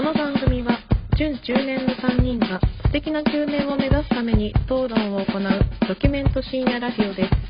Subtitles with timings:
[0.00, 0.78] この番組は
[1.18, 5.42] 準中年の3人が素敵な中年を目指すために討論を行う
[5.86, 7.49] ドキュメント深夜ラジオです。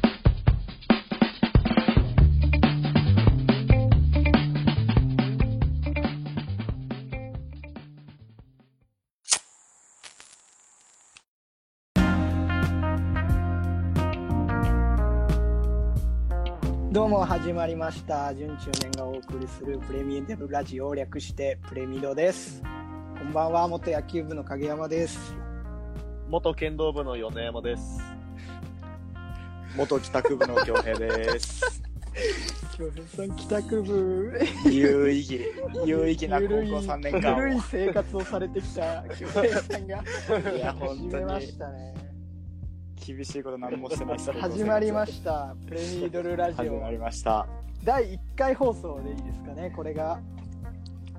[17.10, 18.32] も始まりました。
[18.36, 22.62] 準中年がお送りするプレミアムラジオを略してプレミドです。
[23.18, 23.66] こんばんは。
[23.66, 25.34] 元野球部の影山です。
[26.28, 28.00] 元剣道部の米山です。
[29.74, 31.82] 元帰宅部の京平です。
[32.78, 34.40] 京平さん帰宅部。
[34.70, 35.40] 有意義、
[35.84, 37.38] 有意義な高校ゆるい3年間を。
[37.38, 40.04] ゆるい生活をされてきた京平さんが
[40.52, 42.09] いや、本当始めまにしたね
[43.12, 46.64] 厳しいこと何もしてないです 始まりまししたプレミドルラジオ。
[46.64, 47.44] 始まりました。
[47.82, 50.20] 第1回放送でいいですかねこれが。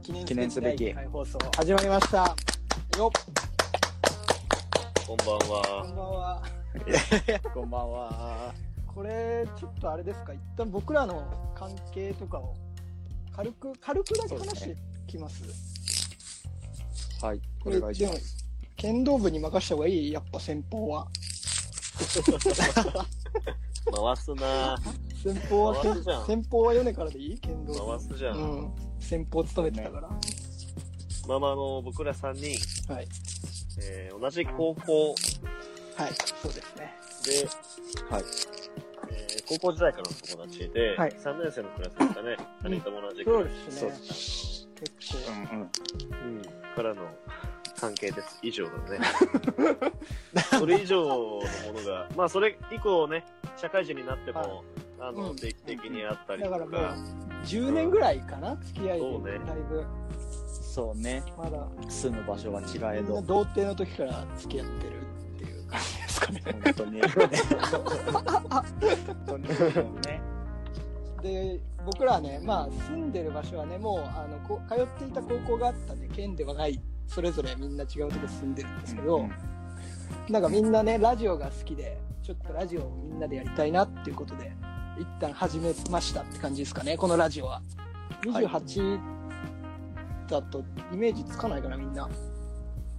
[0.02, 1.40] 記念記念すべき第1回放送。
[1.58, 2.18] 始まりました。
[2.98, 3.12] よっ。
[5.06, 5.84] こんばんこは。
[5.86, 6.44] んばんは。
[7.54, 8.54] こんばんは。
[8.88, 10.34] これちょっとあれですか？
[10.34, 12.54] 一旦僕らの関係とかを
[13.36, 14.78] 軽く軽くだけ話して
[15.08, 15.44] きます。
[17.22, 18.38] はい、これお願いしでもます。
[18.78, 20.12] 剣道部に任した方がいい？
[20.14, 21.08] やっぱ先方は
[23.92, 24.78] 回すな。
[25.24, 26.26] 先方は回すじゃん。
[26.26, 27.40] 先方は米からでいい？
[27.40, 27.92] 剣道部。
[27.92, 28.38] 回すじゃん。
[28.38, 28.72] うん。
[29.00, 30.10] 先方務めてたから、
[31.28, 33.08] まあまあ、あの、僕ら3人、はい。
[33.84, 35.16] えー同じ高校。
[35.98, 36.94] はいそうですね。
[37.26, 37.48] で、
[38.16, 38.24] はい。
[39.12, 41.12] えー高校時代からの友達で、はい。
[41.12, 42.38] 3年生のクラスですかね。
[42.64, 43.72] 2人とも同じクそうラですね。
[43.82, 44.68] そうです。
[45.00, 45.32] 結構。
[45.54, 45.72] うんうん。
[45.74, 46.42] ス、うん、
[46.76, 47.02] からの
[47.82, 48.40] 関係です。
[48.44, 49.00] 以上だね。
[50.58, 51.42] それ以上のも
[51.76, 53.26] のが、まあそれ以降ね、
[53.58, 54.50] 社会人になっても、はい
[55.00, 56.98] あの、うん定期的にあったりとか、だからもう
[57.44, 58.56] 10年ぐらいかな？
[58.58, 59.86] 付き合いでそうねだいぶ
[60.72, 61.24] そうね。
[61.36, 65.02] まだ住む場所は違えみんなど、童貞の時から付き合ってる
[65.36, 67.02] っていう感じですかね本当に。
[67.02, 67.20] 本
[69.26, 69.48] 当に。
[70.02, 70.22] ね。
[71.22, 76.80] で僕らはねまあ住んでる場所はねもうあのこ通っていた高校があったんで県ではない
[77.14, 79.32] それぞれみんな違うとこ住んでるんですけど、うん
[80.30, 84.52] なんかみんなねラジオが好きでちょっとラジオをみんなでやりたいなっていうことで
[85.00, 87.62] 一旦始めましたって感じですかねこのラジオは。
[88.24, 89.00] 28
[90.30, 90.64] だと
[90.94, 92.08] イメージつかないかなみんな。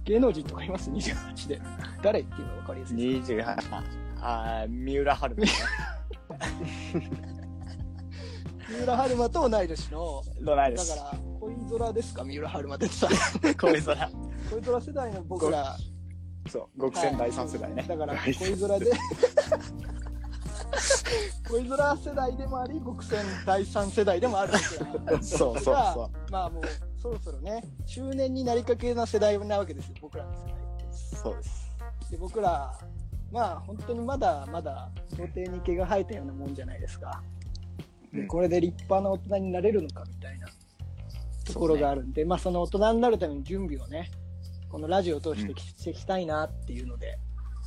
[0.05, 1.61] 芸能人とかいます？28で。
[2.01, 3.55] 誰っていうのが分かりやすいです28、
[4.21, 5.51] あー三浦春馬ね。
[8.73, 10.75] 三浦春馬と同い年のどない。
[10.75, 12.23] だから恋空ですか？
[12.23, 13.07] 三浦春馬ってさ
[13.61, 14.09] 恋空。
[14.51, 15.77] 恋空世代の僕ら
[16.49, 17.83] そう、極戦第3世代ね。
[17.87, 18.91] だから恋空で
[21.49, 24.53] 恋空世代でもあり極戦第3世代でもある
[24.91, 26.63] 僕ら そうそうがそまあもう
[26.99, 31.15] そろそろね中年になりかけな世代なわけですよ僕らの世代う。
[31.15, 31.71] そうです。
[32.11, 32.73] で僕ら
[33.31, 37.21] まあ本当にまだまだ童貞に毛が生えたようなもんじゃないですか
[38.13, 38.27] でうん。
[38.27, 40.47] これで立派な大人になれるのかみたいな
[41.45, 44.09] ところがあるんで、まあその大人になるための準備をね
[44.69, 47.17] このラジオを通してきしていきたいなっていうので、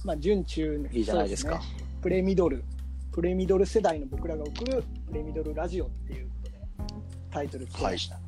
[0.05, 1.61] まあ準中いいじゃないですか。
[2.01, 2.65] プレミドル
[3.13, 6.59] プレミドル世代の僕らが送るプレミドルラジオっていうことで
[7.31, 8.21] タイトルつけました、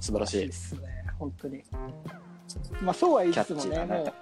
[0.00, 0.46] 素晴らしい。
[0.46, 0.52] で。
[0.52, 0.80] すね
[1.18, 1.62] 本当に。
[2.80, 3.84] まあそうは言いつつもね。
[3.84, 4.12] もう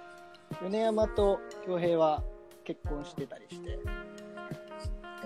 [0.69, 2.23] 米山と恭平は
[2.63, 3.79] 結婚してたりして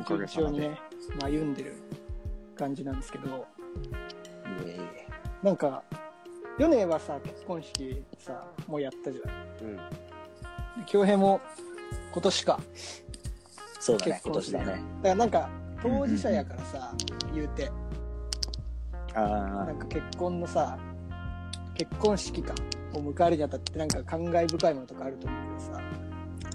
[0.08, 0.28] 順。
[0.28, 0.89] 調にね、まあ、
[1.22, 1.74] 歩んでる
[2.56, 3.46] 感じなんですけど
[4.66, 5.08] いえいえ。
[5.44, 5.84] なんか
[6.58, 9.22] 米はさ結婚式さもうやったじゃ
[9.62, 9.76] うん。
[9.76, 11.40] ん恭平も
[12.12, 12.60] 今年か。
[13.80, 14.66] そうだね、今年だね。
[14.66, 15.50] だからなんか
[15.82, 16.94] 当事者やからさ、
[17.34, 17.72] 言うて。
[19.16, 19.22] あ
[19.66, 20.78] なんか結婚のさ
[21.74, 22.54] 結婚式か
[22.94, 25.82] を迎えるにあたってなんか感慨深いものとかあると思うけどさ。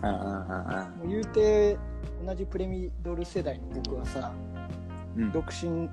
[0.03, 1.79] あ、ああ、あもう言うて
[2.25, 4.33] 同じプレミドル世代の僕はさ
[5.17, 5.33] うん。
[5.33, 5.89] 独身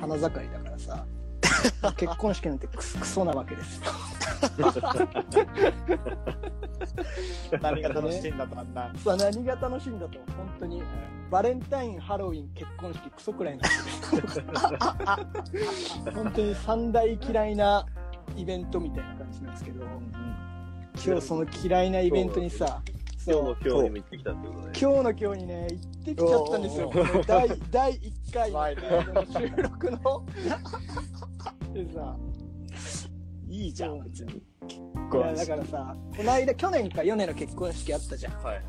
[0.00, 1.04] 花盛りだからさ
[1.96, 3.84] 結婚式なんてクソクソなわけですよ。
[7.60, 8.92] 何が楽しいんだとあんな。
[8.96, 10.82] さあ何が楽しいんだと本当に。
[11.30, 13.68] バレンタインハロウィン結婚式クソくらいなんで
[14.28, 14.44] すよ
[16.14, 17.86] 本当に三大嫌いな
[18.36, 19.86] イベントみたいな感じなんですけど。
[21.04, 22.82] 今日その嫌いなイベントにさ
[23.24, 24.64] 今日の今日にも行ってきたってことね。
[24.64, 26.92] 今日の今日にね行ってきちゃったんですよ。
[27.26, 28.76] 第第1回。
[29.14, 30.26] の収録の。
[31.72, 32.16] でさ
[33.48, 34.32] いいじゃん、別に。
[34.32, 38.42] いやだからさこの間去年か米の結婚式あったじゃん。
[38.42, 38.62] はい。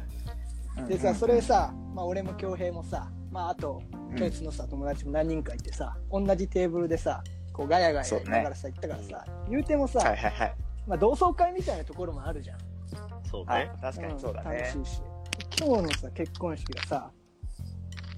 [0.88, 3.81] でさそれさ、まあ、俺も恭平もさ、まあ、あと
[4.17, 7.23] 教室のさ友達も何人かいてさ同じテーブルでさ
[7.53, 10.55] こうガヤガヤ言いながらさ、行ったからさ、言うてもさ、はいはいはい。
[10.88, 12.57] まあ同窓会みたいなところもあるじゃん。
[13.33, 13.71] そうはいね。。
[13.81, 14.57] 確かにそうだんね。
[14.59, 15.01] 楽しいし。
[15.59, 17.12] 今日のさ、結婚式がさ、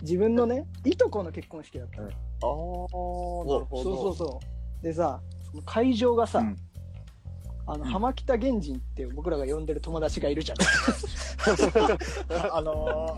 [0.02, 2.08] 自分のね、いとこの結婚式だったの。
[2.08, 3.68] ああ、なるほど。
[3.70, 4.40] そうそうそ
[4.82, 4.84] う。
[4.84, 6.58] でさ、その会場がさ、うん
[7.68, 10.58] あの、うん浜北源人って僕らが呼んでる友達がいるじゃん。
[12.52, 13.18] あの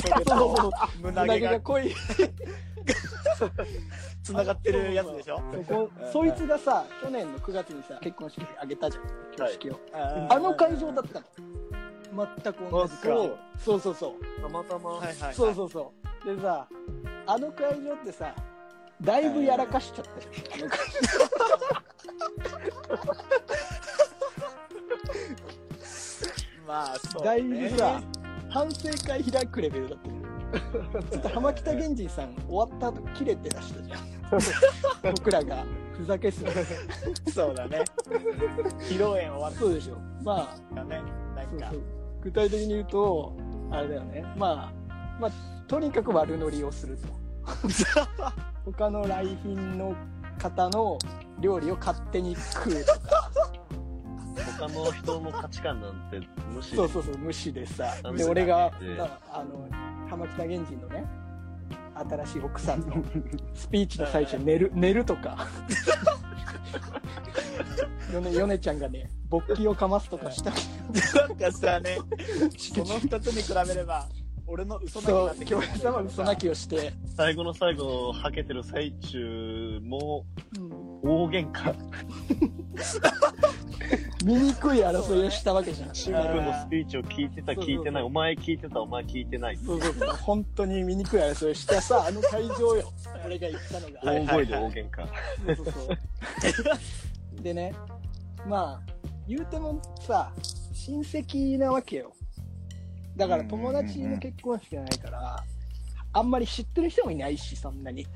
[0.00, 0.70] そうそうそう。
[1.02, 1.94] 胸毛が濃い。
[4.22, 5.40] 繋がってるやつでしょ？
[5.66, 9.04] そこうんそいつがさ、去年の9月にさ、結婚式あげたじゃん。
[9.34, 9.80] 挙式を。
[9.92, 11.26] ああの会場だったの。
[12.42, 13.36] 全く同じ会場。
[13.64, 14.42] そうそうそう。
[14.42, 15.34] たまたま、はいはいはい。
[15.34, 15.92] そうそうそ
[16.24, 16.34] う。
[16.36, 16.66] でさ、
[17.26, 18.34] あの会場ってさ、
[19.00, 20.62] だいぶやらかしちゃったじゃん。
[20.62, 20.78] あの会
[26.66, 27.24] まあ、そう、場。
[27.24, 27.40] だね。
[27.40, 28.00] いぶさ、
[28.50, 30.17] 反省会開くレベルだったよ
[31.10, 34.00] ちょっと浜北源人さん終わった後切れてらしたじゃん。
[35.14, 35.64] 僕らが
[35.96, 36.64] ふざけすぎて。
[37.32, 37.84] そうだね。
[38.80, 39.96] 披露宴終わっそうでしょ。
[40.22, 41.02] まあ、たね。
[41.34, 41.82] なんかそうそう。
[42.22, 43.32] 具体的に言うと、
[43.70, 44.24] あれだよね。
[44.36, 45.30] まあ、まあ、
[45.66, 47.08] とにかく悪乗りをすると。
[48.64, 49.94] 他の来賓の
[50.38, 50.98] 方の
[51.40, 53.30] 料理を勝手に食うとか。
[54.58, 56.20] 他の人の価値観なんて
[56.52, 57.94] 無視そうそうそう、無視でさ。
[58.16, 58.72] で、俺が
[59.32, 59.68] あの、
[60.08, 61.04] 浜北源人のね、
[61.94, 63.02] 新しい奥さんの
[63.54, 65.46] スピーチの最初寝る、寝るとか。
[68.12, 70.50] ヨネ、ヨネちゃんがね、勃起をかますとかした。
[71.20, 71.98] なんかさね、
[72.56, 74.08] その二つに比べれば、
[74.46, 80.24] 俺の嘘そうなき、京平さんは嘘泣きをして、最後の最後、はけてる最中も
[80.56, 80.70] うん
[81.02, 81.74] 大喧嘩。
[84.24, 85.94] 醜い争いをしたわけじゃん。
[85.94, 89.56] シンプルのスピーチを聞いてた、そうそう聞いてない、お前聞いてた、お前聞いてない。
[89.56, 92.92] そうそうそう、本当に醜い争いをしたさ、あの会場よ。
[93.24, 94.00] 俺が言ったのが。
[94.04, 95.06] 大声で大喧嘩。
[95.46, 97.42] そうそうそう。
[97.42, 97.74] でね、
[98.46, 98.92] まあ、
[99.26, 100.32] 言うてもさ、
[100.72, 102.12] 親戚なわけよ。
[103.16, 105.44] だから友達の結婚式じゃないから、
[106.12, 108.06] あんまり知ってる人もいないし、そんなに。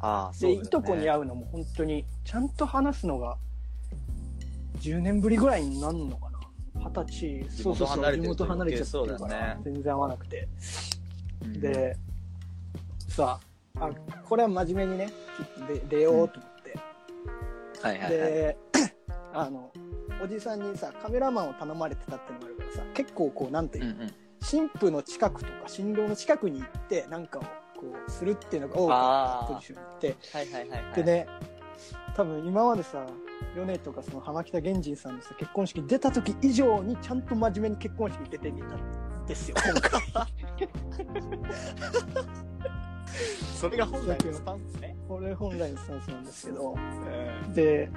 [0.00, 3.36] ああ、で、いとこに合会うのも本当に、ちゃんと話すのが、
[4.80, 6.38] 10年ぶりぐらいになるのかな。
[6.74, 10.48] 二十歳、地そうそうそう、地元離れちゃってるそうだから、ね全然会わなくて。
[11.44, 11.60] う。
[11.60, 11.96] で、
[13.08, 13.38] さ
[13.78, 13.90] あ、
[14.28, 16.78] これは真面目にね、ちょっと出出ようと思って。
[17.82, 18.10] はいはいはい。
[18.10, 18.58] で、
[19.34, 19.70] あの、
[20.22, 24.14] おじさんにさ、カメラマンを頼まれてたってのがあるからさ、結構こう、なんていうう、んうん。
[24.40, 27.48] 新婦の近くとか、新郎の近くに行って、なんかをこ
[28.06, 30.94] う、するっていうのが多かったポジションに行って、はいはいはいはい。
[30.94, 31.26] でね、
[32.16, 33.06] 多分今までさ、
[33.56, 40.02] ヨネとかその浜北源人さんのさ、結婚式出た時以上にちゃんと真面目に結婚式出てみたんですよ、 今回。
[43.56, 44.96] それが本来のスタンスね。
[45.08, 46.78] これ本来のスタンスなんですけど、う
[47.48, 47.90] んで、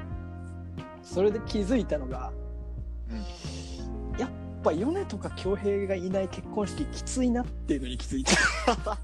[1.02, 2.32] それで気づいたのが、
[4.18, 4.30] やっ
[4.64, 8.32] ぱ米とか恭平がいない結婚式きついなっていうのに気づいた。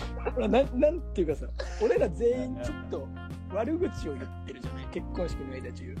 [0.47, 1.47] な なんていうかさ、
[1.81, 3.07] 俺ら全員ちょっと
[3.53, 4.87] 悪口を言ってるじゃない？
[4.91, 5.95] 結婚式の間中。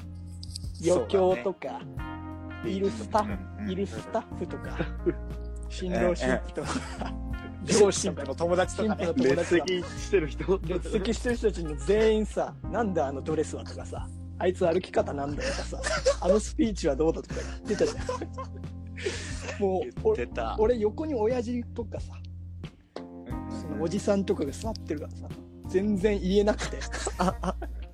[0.83, 1.81] 余興とか、
[2.65, 3.23] いるスタッ
[3.59, 4.77] うんフ、いるスタッフとか、
[5.69, 6.69] 新郎新婦とか、
[7.65, 9.13] 両親新婦の友達とかね。
[9.15, 10.59] 列席してる人。
[10.65, 14.07] 列席してる人たちの全員さ、なんだあのドレスはとかさ、
[14.39, 15.81] あいつ歩き方なんだよとかさ、
[16.21, 17.35] あのスピーチはどうだとか
[17.67, 19.61] 言ってたじゃん。
[19.61, 20.59] もう。
[20.59, 22.13] 俺横に親父とかさ、
[23.61, 25.27] そのおじさんとかが座ってるからさ、
[25.67, 26.77] 全然言えなくて、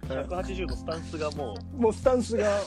[0.04, 2.62] 180のスタンスがももうスタンスが、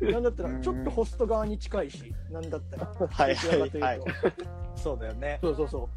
[0.00, 4.32] なんだったらちょっとホスト側に近いし、なんだったら、はいはいはいどちらかとい
[4.76, 5.38] そうだよね。
[5.42, 5.88] そうそうそ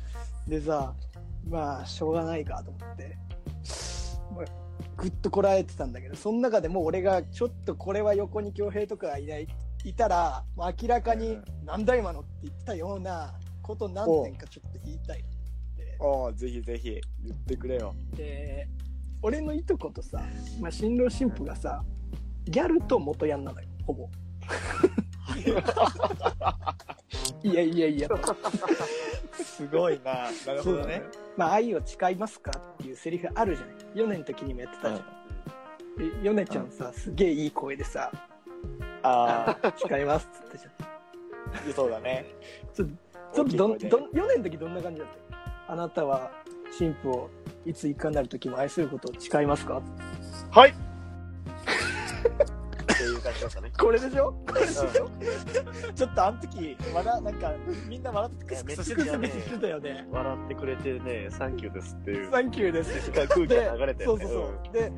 [0.48, 0.50] う。
[0.50, 0.94] でさ、
[1.50, 3.18] まあ、しょうがないかと思って、
[4.36, 4.46] まあ、
[4.96, 9.48] ぐっとこらえてたんだけど、その中でもう俺がちょっとこれは横に恭平とかいない、
[9.84, 15.24] いたら、明らかにうん、なんだ今のって言ったようなこと何点かちょっと言いたい。
[16.00, 17.94] おおぜひぜひ言ってくれよ。
[18.16, 18.68] で、
[19.22, 20.22] 俺のいとことさ、
[20.62, 21.84] まあ、新郎新婦がさ、
[22.46, 24.08] ギャルと元ヤンなのよ、ほぼ。
[27.44, 28.10] いやいやいや、
[29.44, 30.30] すごいな。
[30.46, 31.02] なるほどね。
[31.36, 33.76] まあ、愛を誓いますかっていうセリフあるじゃない。
[33.96, 35.04] 4年の時にもやってたじゃん。
[36.22, 38.12] で、ヨネちゃんさ、すげえいい声でさ、
[39.04, 40.72] あ誓いますっつってじゃん。
[41.70, 42.26] あ、そうだね。
[42.74, 42.90] ちょっ
[43.34, 45.27] とどどん、4年の時どんな感じだった？
[45.68, 46.32] あなたは
[46.72, 47.30] 新婦を
[47.66, 49.78] いついかなる時も愛することを誓いますか？
[49.78, 49.82] う。
[50.52, 50.74] はい
[52.94, 53.72] っていう感じだったね。
[53.78, 54.34] これでしょ？
[54.48, 54.84] これでしょ？
[55.94, 57.54] ちょっとあの時、まだなんか、
[57.88, 60.08] みんな笑ってクスクスしてたよねクスクスしてたよね。
[60.12, 63.12] 笑ってくれてね、サンキューですっていうサンキューです。
[63.12, 64.38] 空気が流れてそうそうそ
[64.70, 64.74] う。
[64.74, 64.92] で、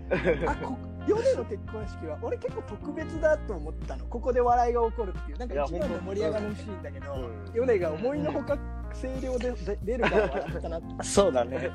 [0.47, 4.05] あ、こ、ヨネの結婚式は、俺結構特別だと思ったの。
[4.05, 5.38] ここで笑いが起こるっていう。
[5.38, 8.57] なんか一番の盛り上がるシーンだけど、うんヨネが思いのほか
[8.96, 10.88] 声量でで出るから笑ったなって。
[11.03, 11.72] そうだね。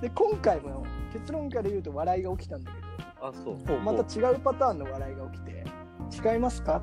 [0.00, 2.78] で、今回も結論から言うと笑いが起きたんだけ
[3.20, 3.58] あ、そう。
[3.66, 5.64] ど、また違うパターンの笑いが起きて、
[6.10, 6.78] 誓いますか？
[6.78, 6.80] っ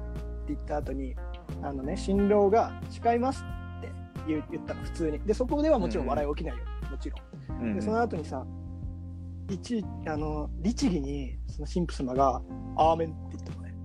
[0.48, 1.16] て言った後に、
[1.62, 3.46] あのね、新郎が誓います
[3.78, 3.92] って
[4.28, 5.20] 言ったの、普通に。
[5.20, 6.64] で、そこではもちろん笑い起きないよ。
[6.92, 7.18] もちろ
[7.56, 7.62] ん。
[7.62, 8.46] うんで、その後にさ、
[9.50, 12.42] 一、あの、律儀に、その神父様が、
[12.78, 13.76] アーメンって言ったのね。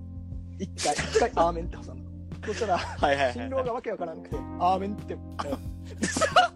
[0.57, 2.08] 一回、一回、アーメンって挟んだの。
[2.45, 3.33] そしたら、はいはいはい。
[3.33, 5.17] 新郎がわけわからなくて、アーメンって。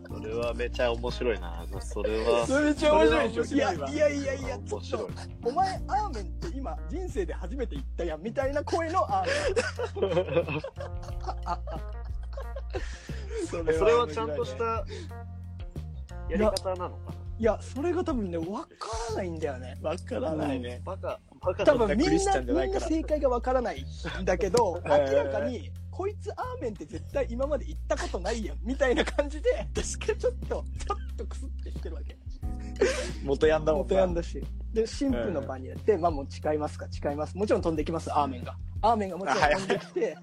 [0.07, 1.65] それはめちゃ面白いな。
[1.81, 2.45] それは。
[2.47, 3.55] それめっちゃ面白いでしょ？
[3.55, 5.49] いや、いやいやいや、ちょっ面白いと、。
[5.49, 10.61] お前、アーメンって今、人生で初めて言ったやん、みたいな声のアーメン。
[13.47, 14.63] そ それはちゃんとした
[16.29, 18.67] やり方なのかいや、それが多分ね、わか
[19.09, 19.77] らないんだよね。
[19.81, 20.77] わからないね。
[20.77, 23.85] なバカ多だ分みんな、みんな正解がわからない
[24.21, 30.63] んだけど、明 えーらかに、こいつアーメンって絶対今まで言ったことないやん、みたいな感じで、確かちょっと、ちょ
[30.95, 32.17] っとクスってしてるわけ。
[33.23, 34.43] 元ヤンだもん元やんだし。
[34.73, 37.37] で、神父の場にやって、まあもう誓いますか、誓います。
[37.37, 38.55] もちろん飛んできます、アーメンが。
[38.81, 40.17] アーメンがもちろん飛んできて、で、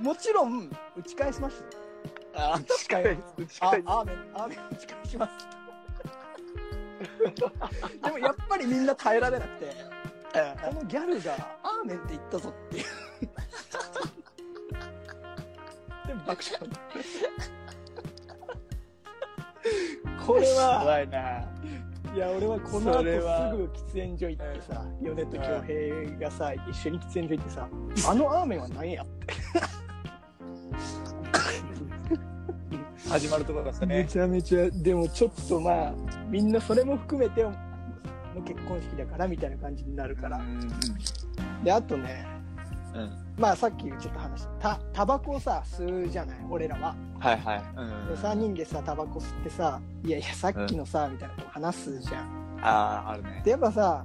[0.00, 1.56] もちろん、打ち返しまし
[2.34, 2.54] た。
[2.54, 3.58] あ誓います。
[3.60, 5.61] あ、アーメン、アーメン打ち返します。
[8.04, 9.74] でもやっぱりみんな耐えられなくて、
[10.64, 12.84] このギャルがアーメンって言ったぞっていう。
[16.06, 16.60] で爆笑。
[20.26, 21.48] これは、怖いな。
[22.14, 23.10] いや、俺はこの後すぐ
[23.72, 27.68] 喫煙所行ってさ、米と恭平がさ、一緒に喫煙所行ってさ、
[28.10, 29.41] あのアーメンは何やって。
[33.12, 33.98] 始まるところだったね。
[33.98, 35.94] めちゃめちゃ、でもちょっとまあ、
[36.28, 37.52] みんなそれも含めての
[38.44, 40.40] 結婚式だからみたいな感じになるから。
[41.62, 42.26] で、あとね、
[42.94, 43.00] うん。
[43.02, 43.10] うん。
[43.38, 46.94] まあさっきちょっと話した、た、タバコをさ、吸うじゃない、俺らは。
[47.18, 47.62] はいはい。
[48.08, 52.58] で、3人でさ、タバコ吸ってさ、いやいや、さっきのさ、みたいなこと話すじゃん。
[52.62, 53.42] ああ、あるね。
[53.44, 54.02] で、やっぱさ、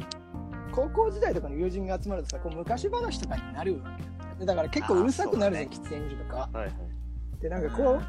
[0.72, 3.98] 高校時代とかの友人が集まるとさ、こう昔話とかになるわ
[4.40, 6.50] けだから結構うるさくなるじゃん、あー喫煙所とか。
[6.54, 6.74] はいはい。
[7.42, 8.02] で、なんかこう、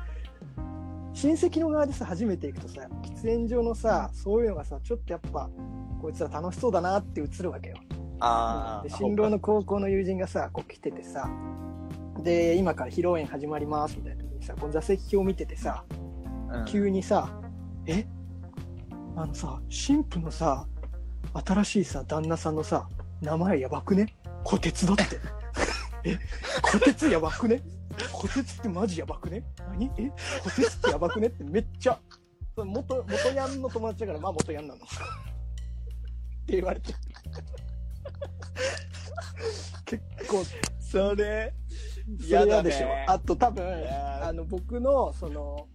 [1.21, 5.51] 親戚の側でさ、初めて行くとさ、喫煙所のさ、そういうのがさ、ちょっとやっぱ、
[6.01, 7.77] こいつら楽しそうだなって映るわけよ。
[8.21, 8.89] ああ。
[8.89, 11.29] で新郎の高校の友人がさ、こう来ててさ、
[12.23, 17.41] で、今から披露宴始まりますみたいな時にさ、この座席表見ててさ、うん急にさ、
[17.87, 18.07] え？
[19.17, 20.69] あのさ、神父のさ、
[21.45, 22.89] 新しいさ、旦那さんのさ、
[23.21, 24.15] 名前やばくね？
[24.45, 25.03] 虎鉄だって。
[26.09, 26.17] え、
[26.63, 27.61] 虎鉄やばくね？
[28.13, 29.43] 虎鉄ってマジやばくね？
[29.59, 29.91] 何？
[29.99, 30.11] え？
[30.43, 31.99] 虎鉄ってやばくねってめっちゃ、
[32.55, 34.81] その元、元ヤンの友達だから、まあ元ヤンなの。
[34.81, 34.85] っ
[36.47, 36.95] て言われて。
[39.85, 40.45] 結構、
[40.81, 41.55] それ、
[42.21, 42.87] 嫌でしょ。
[42.87, 43.07] ね。
[43.09, 43.65] あと多分
[44.23, 45.69] あの、僕の、その、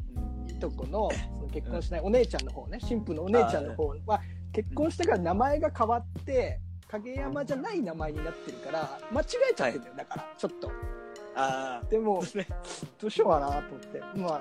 [0.48, 10.72] いとこのその結婚しないお姉ちゃんの方ね、新婦のお姉ちゃんの方は、結婚してから名前が変わって、影山じゃない名前になってるから、間違えちゃってるんだよ、だから、ちょっと。
[11.36, 12.24] あでも
[13.00, 14.40] どうしようかなと思って、まあ、いま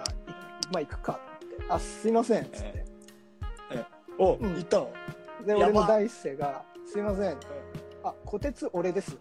[0.75, 2.85] あ行くかって、あ、すいません、つって。
[4.19, 4.91] お、うん行ったの？
[5.47, 7.37] で、俺の第一声が、すいません、
[8.05, 9.17] あ、小鉄俺です。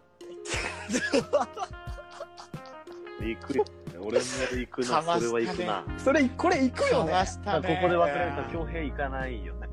[3.22, 3.66] 行くよ。
[4.04, 5.84] 俺も行くな、それは行くな。
[5.98, 7.14] それ、これ行くよね。
[7.14, 7.26] あ
[7.62, 9.68] ここで別れると恭平行かないよね。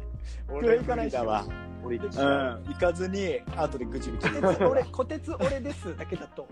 [0.48, 1.44] 俺行かないだわ。
[1.82, 2.10] 俺行っう。
[2.10, 2.64] ん。
[2.64, 4.28] 行かずに、後でぐちぐち。
[4.62, 6.46] 俺、小鉄俺ですだけだと、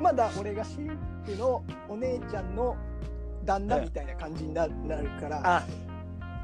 [0.00, 0.88] まだ俺が新
[1.24, 2.76] 婦のお姉ちゃんの
[3.44, 4.72] 旦那みたいな感じになる
[5.20, 5.62] から、あ、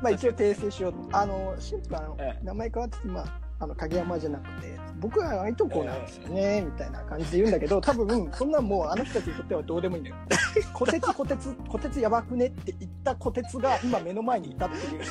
[0.03, 0.95] まあ一応訂正しよう。
[1.13, 10.17] あの、新婦はあの、ええ名前変わってて、まあ、あの、影山じゃなくて、僕はいとこなんですよね、みたいな感じで言うんだけど、多分、そんなんもうあの人たちにとってはどうでもいいんだよ。
[10.75, 15.03] 小鉄、小鉄、小鉄やばくねって言った小鉄が今目の前にいたっていう。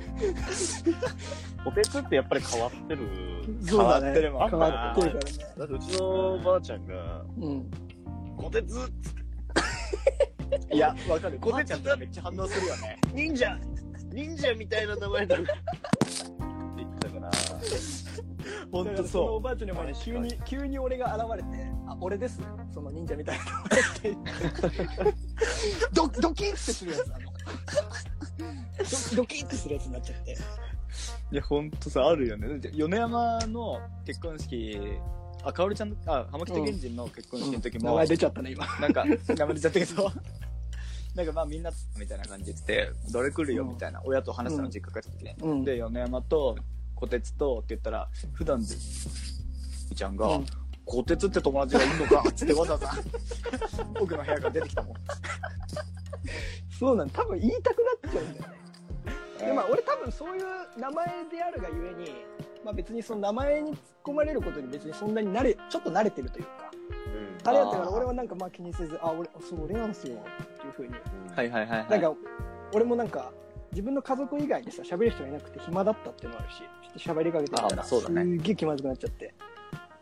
[1.64, 3.08] お鉄ってやっぱり変わってる。
[3.62, 5.30] そうだね変わってるもん変わってるからね。
[5.58, 7.70] だってうちのばあちゃんが、うん。
[8.36, 8.92] 小鉄
[10.72, 11.38] いや、わかる。
[11.38, 12.98] コテちゃんってめっちゃ反応するよね。
[13.12, 13.58] 忍者
[14.12, 15.36] 忍者みたいな名前だ。
[15.36, 15.46] って
[16.76, 17.30] 言ってたから。
[18.72, 21.48] ほんとだからそのおそばあちゃんの前に急に、急に俺が現れて、
[21.86, 22.40] あ、俺です。
[22.72, 25.20] その忍者みたいな名前って言って。
[25.92, 27.32] ドドキッてするやつ、あの。
[29.10, 30.36] ドドキッてするやつになっちゃって。
[31.32, 32.60] いや、ほんとさ、あるよね。
[32.74, 34.78] 米山の結婚式、
[35.42, 38.66] あ、かおりちゃんの、あ、浜北源人の結婚式の時も、名前出ちゃったね、今。
[38.80, 40.12] なんか、名前出ちゃったけど、
[41.14, 45.36] なんかまあみんな、みたいな感じで言ってて、どれ来るよみたいな、親と話したの実家帰った時ね。
[45.40, 45.64] うん。
[45.64, 46.56] で、米山と、
[46.94, 48.74] 小鉄とって言ったら、普段で、
[49.90, 50.40] みちゃんが、
[50.90, 52.90] うん小鉄って友達がいるのかっ つってわざわざ、
[53.98, 54.94] 僕の部屋から出てきたもん。
[56.78, 58.60] そうなん多分言いたくなっちゃうんだよね。
[59.38, 60.44] でまあ俺多分そういう
[60.78, 62.24] 名前であるがゆえに、
[62.64, 66.50] まあ、別にその名前に突っ込まれることに別にそんなに慣れちょっと慣れてるというか。
[67.44, 67.48] うん。
[67.48, 70.94] あれやったから俺はなんかまあ気にせずあ俺そう俺なんですよっていうふうに。
[71.34, 71.88] はいはいはい、はい。
[71.88, 72.14] なんか
[72.72, 73.32] 俺もなんか
[73.70, 78.36] 自分の家族以外でさ喋る人がいなくて暇だったっていうのもあるしちょっと喋りかけてみたらあそうだね。
[78.36, 79.34] すっげえ気まずくなっちゃって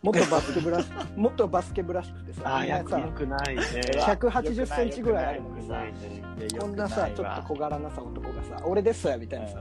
[0.02, 3.62] もっとバスケブラシもっとバスケブらしくてさあよくないね。
[3.62, 5.92] 180センチぐらいあるのにさね。
[6.58, 9.58] こんなさちょっと小柄なさ男がさ俺ですみたいなさ。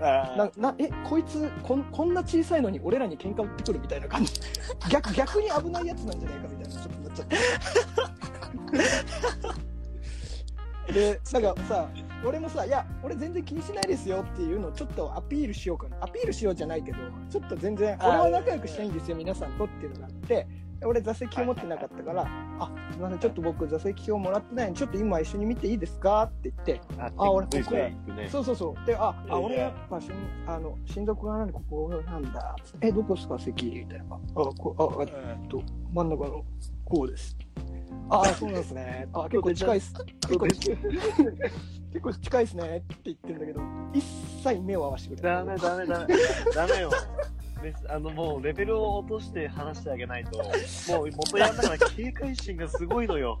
[0.00, 4.32] あななえこいつこんこんな小さいのに俺らに喧嘩売ってくるみたいな感じ。
[4.90, 7.36] 逆逆に危ないやつなんじゃないかみたいなちょっとなっちゃって
[10.92, 11.88] でなんかさ
[12.24, 16.98] 俺もさ「いや俺全然気にしないですよ」っていうのをちょっとアピールしようかなアピールしようじゃないけど
[17.30, 20.46] ちょっと全然俺は仲良くしたいんですよ皆さんとっていうのがあって
[20.86, 22.26] 俺座席を持ってなかったから
[22.60, 27.96] 「あすみませんちょっと僕座席表もらってないんでちょっと今一緒に見ていいですか?」って言ってああ俺ここね。
[28.28, 28.86] そうそうそう。
[28.86, 30.12] で、あ、あ、俺やっぱしん、
[30.46, 32.54] あの、親族がなんでここなんだ。
[32.80, 34.16] え、どこですか、席みたいな。
[34.16, 35.62] あ、こあ、えっと、
[35.92, 36.44] 真ん中の、
[36.84, 37.36] こうです。
[38.10, 39.08] ああ、そうなんですね。
[39.12, 39.94] あ、結構近いっす。
[39.94, 43.60] 結構、結構近いっすねって言ってるんだけど、
[43.92, 44.04] 一
[44.42, 45.46] 切目を合わせてくれない。
[45.46, 46.14] ダメダメダメ。
[46.54, 46.90] ダメよ。
[47.64, 50.38] ですあのもうレベルを落として話してあげないと、
[50.92, 53.40] もう元ヤンだから警戒心がすごいのよ。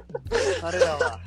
[0.60, 1.20] 彼らは。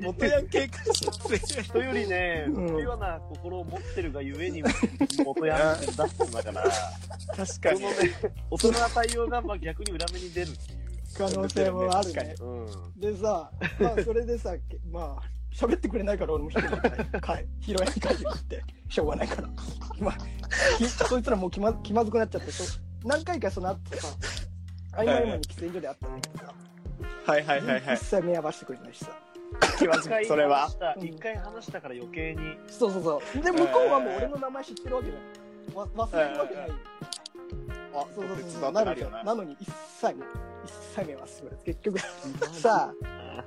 [0.00, 4.62] も元ヤン警戒してう人よりね、うんな心を持ってるがゆえに、
[5.24, 6.64] 元ヤンって出すんだから、
[7.36, 10.82] 確そのね、大人な対応がまあ逆に裏目に出るっていう。
[11.14, 12.34] 可能性もある確かね。
[12.40, 12.44] う
[12.98, 13.00] ん。
[13.00, 16.78] でさ、まあ、それでさ、けまあ、喋ってくれないから俺も一人で
[17.20, 19.48] 帰 拾いに帰ってくって、しょうがないから。
[20.00, 20.16] まあ、
[20.78, 24.08] きそいつらもう気ま 気まずくなっちゃって、そ何回かその後さ、
[24.92, 26.54] 合間合間に喫煙所で会ったんだけどさ、
[27.26, 28.04] はいはいはいはい一。
[28.04, 29.10] 切目合わせてくれないしさ。
[29.78, 30.26] 気まずい。
[30.26, 32.56] それは一回話したから余計に。
[32.68, 33.42] そうそうそう。
[33.42, 35.20] で、向こうはもう俺の名前知ってるわけじゃ
[35.74, 35.76] ん。
[35.76, 36.74] わ忘れるわけないよ。
[37.94, 38.72] あ、そうそうそうそう。
[38.72, 39.24] なるじゃなるよな。
[39.24, 40.24] なのに一切も、
[40.64, 41.98] 一切目はすぐ結局、
[42.52, 42.92] さ、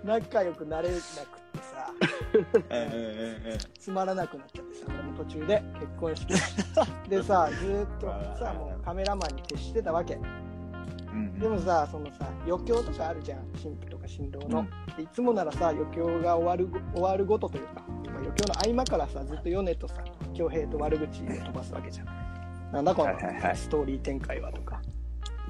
[0.04, 1.92] 仲良くなれなくってさ、
[2.34, 3.58] うんうんうんうん。
[3.80, 6.34] つまらなくなっちゃってさ、俺も途中で結婚式
[7.10, 8.08] でさ、ずーっと
[8.40, 10.16] さ、もうカメラマンに徹してたわけ。
[10.16, 10.18] う
[11.18, 14.68] んでもさ、そのさ、余興とかあるじゃん、新婦とか新郎の。
[14.98, 19.96] でいつもならさ、余興が終わるご終わるごとというか、まあ、余興の合間からさ、ずっとヨネとさ、
[20.34, 22.08] 恭平と悪口を飛ばすわけじゃん。
[22.74, 24.82] なんだこのはいはいはいストーリー展開はとか、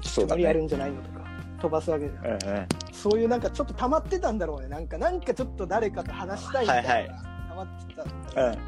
[0.02, 0.66] そうだ無理やるね。
[0.66, 1.24] んじゃないのとか、
[1.60, 2.24] 飛ばすわけじゃん。
[2.24, 2.66] うんうん。
[2.92, 4.68] そういうなんかちょっと溜まってたんだろうね。
[4.68, 7.14] なんか、なんかちょっと誰かと話したいみたいな、はいは
[7.48, 8.58] 溜まってたんだろうね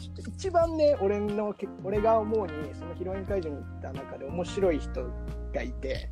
[0.00, 5.04] ちょっと一番ね、俺のけ、俺が思うに、そのヒロイン会場に行った中で面白い人
[5.54, 6.10] がいて、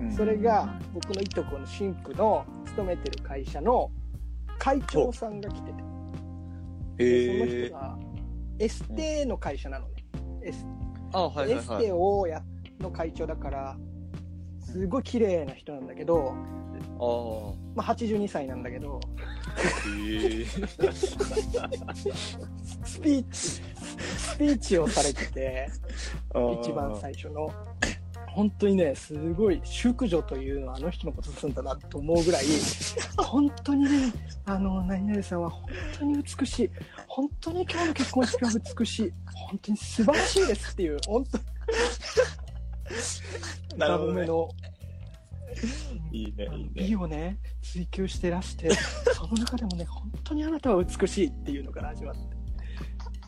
[0.00, 0.12] うん。
[0.12, 3.90] それが僕のいとこの新婦の勤めてる会社の
[4.58, 5.82] 会長さんが来てて、
[6.96, 7.98] でそのへ人が
[8.58, 10.04] エステの会社なのね。
[10.44, 10.66] エス
[11.12, 11.52] あ、はい。
[11.52, 12.42] エステをや
[12.80, 13.76] の会長だから、
[14.72, 16.34] すごい綺麗な人なんだけど、
[17.00, 19.00] あまあ、82歳なんだけど、
[20.06, 20.44] へえ。
[22.84, 23.62] スピーチ、ス
[24.38, 25.70] ピーチをされてて、
[26.60, 27.50] 一番最初の。
[28.30, 32.44] 本当にね、すごい、淑女というのはあの人のことするんだなと思うぐらい、
[33.16, 34.12] 本当にね、
[34.44, 36.70] あの、何々さんは本当に美しい。
[37.08, 39.12] 本当に今日の結婚式は美しい。
[39.34, 41.44] 本当に素晴らしいですっていう、本当に、
[43.76, 44.20] なるほどね。
[44.22, 44.48] めの
[46.12, 46.96] いいね、いい美ね。
[46.96, 48.70] をね、追求してらして、
[49.14, 52.20] その中でもね、本当にあなたは美しいっていうのから始まって。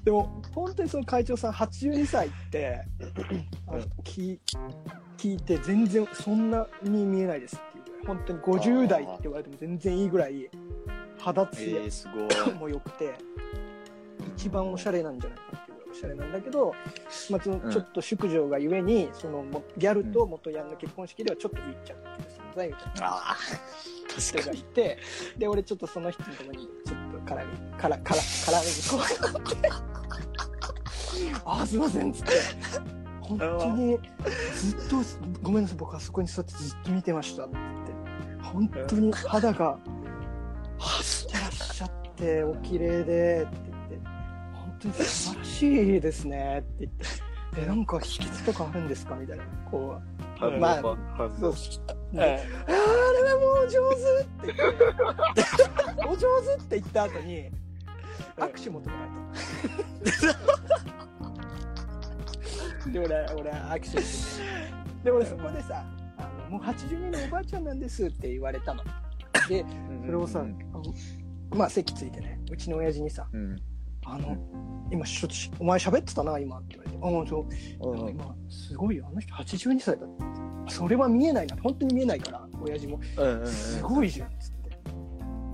[0.05, 2.83] でも、本当にその会長さん82歳って、
[3.67, 4.39] あの聞
[5.19, 10.49] 聞いて全然そんなに見えないですっていう本当に50代って言われても全然いいぐらい、
[11.19, 12.55] 肌ツヤえー、すごい。
[12.55, 13.15] も良くて、
[14.37, 15.60] 一番おしゃれなんじゃないか
[15.91, 16.75] おしゃれなんだけど、
[17.31, 23.07] まあ、そのちょっと淑女がゆえに、そのもギャルと元ヤンの結婚式ではちょっと浮いちゃうっていう存在みたいな。
[23.07, 23.37] ああ。
[24.19, 24.99] 人がいて、
[25.39, 29.81] で、俺ちょっとその人のところにちょっと絡み、から、から、絡みにこう。
[31.45, 32.33] あー、すいません、つって。
[33.21, 33.99] 本当に、
[34.55, 34.97] ずっと、
[35.43, 38.43] ごめんなさい、僕あそこに座ってずっと見てましたって言って。
[38.43, 39.79] 本当に肌が、
[40.79, 44.09] 走ってらっしゃって、てお綺麗でって言って
[44.53, 46.61] 本当に素晴らしいですね。
[46.61, 47.07] って言って。
[47.63, 49.17] えなんか秘訣とかあるんですか？
[49.17, 49.45] みたいな。
[49.71, 50.01] こ
[50.41, 50.97] うまあそう
[52.13, 54.55] であーあれはもう上手って。
[54.55, 54.87] 言って
[56.09, 56.19] お上
[56.57, 57.51] 手って言った後に
[58.39, 59.09] 握手求められ
[62.85, 62.91] た。
[62.91, 64.45] で俺俺握手して
[65.05, 65.85] で俺そこでさ
[66.17, 68.83] あのもう82のおばあちゃんなんですって言われたの。
[69.49, 69.65] で
[70.07, 70.83] それをさ、あの
[71.51, 73.57] まあ席ついてねうちの親父にさうん。
[74.13, 74.37] 「あの
[74.91, 77.47] 今しょお前喋ってたな今」って言われて「ああそ
[77.81, 77.91] う。
[77.91, 78.09] うん。
[78.11, 79.07] 今すごいよ。
[79.09, 80.25] あの人82歳だって。
[80.69, 81.57] それは見えないな。
[81.63, 83.01] 本当に見えないから親父も。
[83.17, 83.47] うん。
[83.47, 84.61] すごいじゃんっつって。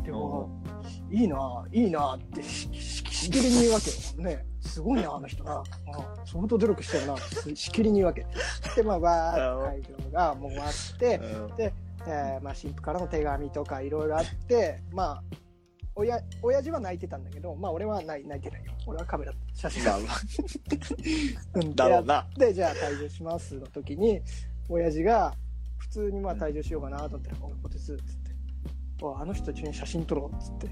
[0.04, 0.62] でも
[1.10, 3.96] いいないいなってしししきりに言うわけよ。
[4.36, 4.44] ね。
[4.60, 5.52] すごいなあの人な。
[5.52, 5.62] あ
[6.24, 8.26] 相当努力してるなってしきりに言うわけ。
[8.74, 11.72] でまあバーッと会場がもう終わって
[12.08, 15.22] えーまあ、新婦からの手紙とかいろいろあって、まあ、
[15.96, 18.72] 親、親父は泣いてたんだけど、まあ俺は泣い泣いてないよ。
[18.86, 20.02] 俺はカメラ、写真だろう
[21.54, 22.26] うんだろうな。
[22.36, 24.20] で、じゃあ退場しますの時に、
[24.68, 25.34] 親父が、
[25.78, 28.04] 普通にまあ退場しようかなと思って、おい、こてつ、つって。
[29.00, 30.66] おいあの人たちに写真撮ろう、つって。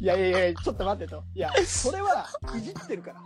[0.00, 1.24] いやいやいや、ちょっと待ってと。
[1.34, 3.22] いや、それはいじってるから。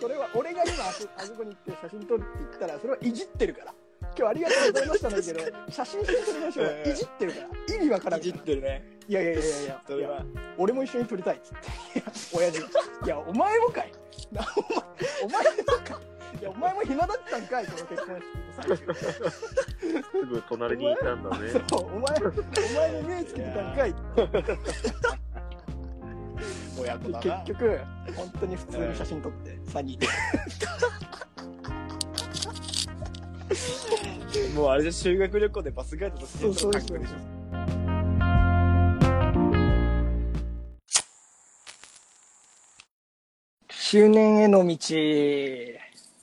[0.00, 3.74] それは、俺が今あそ、あそこに行って写真撮るって言ったら、それはいじってるから。
[4.16, 5.40] 今日ありがとうございましたんだけど、
[5.72, 6.82] 写真撮りましょう。
[6.86, 7.74] いじってるから。
[7.74, 8.30] 意味わからんいじ。
[8.30, 8.84] ってるね。
[9.08, 9.82] いやいやいやいや。
[9.86, 10.24] それは。
[10.58, 11.98] 俺も一緒に撮りたいっつって。
[11.98, 12.60] いや、親父。
[13.04, 13.92] いや、お前もかい。
[14.30, 14.46] な
[15.22, 16.00] お前、お前もか
[16.34, 16.38] い。
[16.40, 18.94] いや、お前も暇だったんかい、この結婚式の最中。
[20.10, 21.50] すぐ隣にいたんだね。
[21.70, 22.22] そう、お前、お
[22.78, 23.94] 前に目つけてたんかい。
[26.78, 27.42] 親子だな。
[27.44, 27.80] 結局、
[28.16, 30.08] 本当に普通に写真撮って、3人で。
[34.54, 37.42] もうあれで修学旅行でバスガイドとしてそうそうそう書くでしょ。
[43.92, 44.76] 中年への道。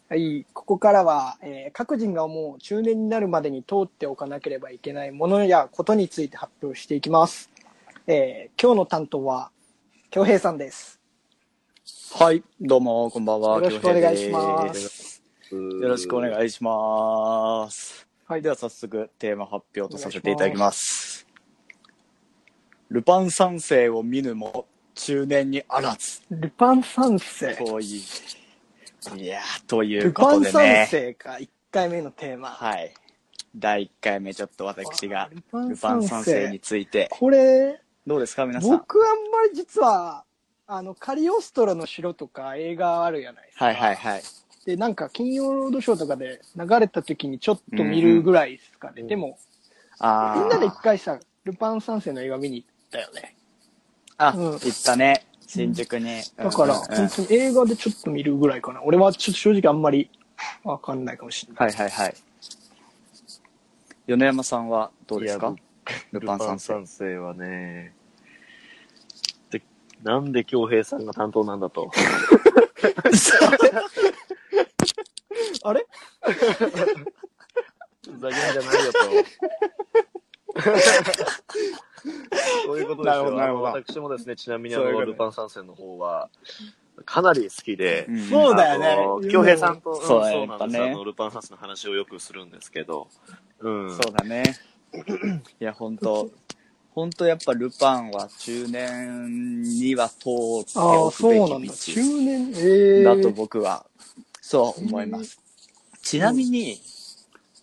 [0.09, 7.51] はい、ここからは、えー各人が思う中年になるまでに通っておかなければいけないものやことについて発表していきます。
[8.07, 9.51] えー今日の担当は、
[10.09, 10.99] 京平さんです。
[12.15, 13.55] はい、どうも、こんばんは。
[13.57, 15.08] よろしくお願いし京ます。
[15.55, 18.07] よろしくお願いします。
[18.27, 21.25] はいでは早速テーマ発表とさせていただきます。
[22.89, 26.21] ルパン三世を見ぬも中年にあらず。
[26.29, 27.51] ルパン三世。
[27.51, 29.17] いう。
[29.17, 30.89] いやー、というルことパン三でね。
[30.91, 32.49] 世か、1回目のテーマ。
[32.49, 32.93] はい。
[33.55, 37.07] 第1回目ちょっと私がルパンルパン三世について。
[37.11, 38.69] これ、どうですか皆さん？
[38.69, 40.23] 僕あんまり実は、
[40.67, 43.65] あの、カリオストロの城とか映画あるじゃないですか。
[43.65, 44.21] はいはいはい。
[44.69, 49.01] で、なんか、金曜ロードショーとかで流れた時にちょっと見るぐらいですかね。
[49.01, 49.39] うんでも、
[49.97, 53.35] あーみんなで一回さ、ルパン三世の映画見に行ったよね。
[54.17, 55.25] あ、うん行ったね。
[55.47, 56.21] 新宿に。
[56.37, 58.83] だから、うんうんうん本当に映画でちょっと見るぐらいかな。
[58.83, 60.11] 俺はちょっと正直あんまり
[60.63, 61.67] わかんないかもしれない。
[61.69, 62.13] はいはいはい。
[64.05, 65.55] 米山さんはどうですか？
[66.11, 66.73] ルパン三世。
[66.75, 67.93] 三世はね、
[69.49, 69.63] で、
[70.03, 71.89] なんで京平さんが担当なんだと。
[75.63, 75.85] あれ？
[78.05, 78.99] ふざけんじゃないよと。
[82.65, 83.31] そういうことですよ。
[83.31, 86.29] なる私もですね、ちなみにあの、ルパン三世の方は、
[87.05, 93.07] かなり好きで、うんそうだよねあの京平さんと、そうなんです、あの、ルパン三世の話をよくするんですけど、
[93.59, 93.89] うん。
[93.91, 94.43] そうだね。
[95.59, 96.29] いや、本当
[96.91, 100.29] 本当やっぱルパンは中年には通って
[100.75, 101.73] おくべきそうなんだ。
[101.73, 103.85] 中道年、ええだと僕は、
[104.49, 105.39] そう思います。
[106.01, 106.81] ちなみに、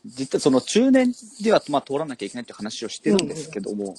[0.05, 3.97] 実はその中年では、まあ、通らなきゃいけないって話をしてるんですけども、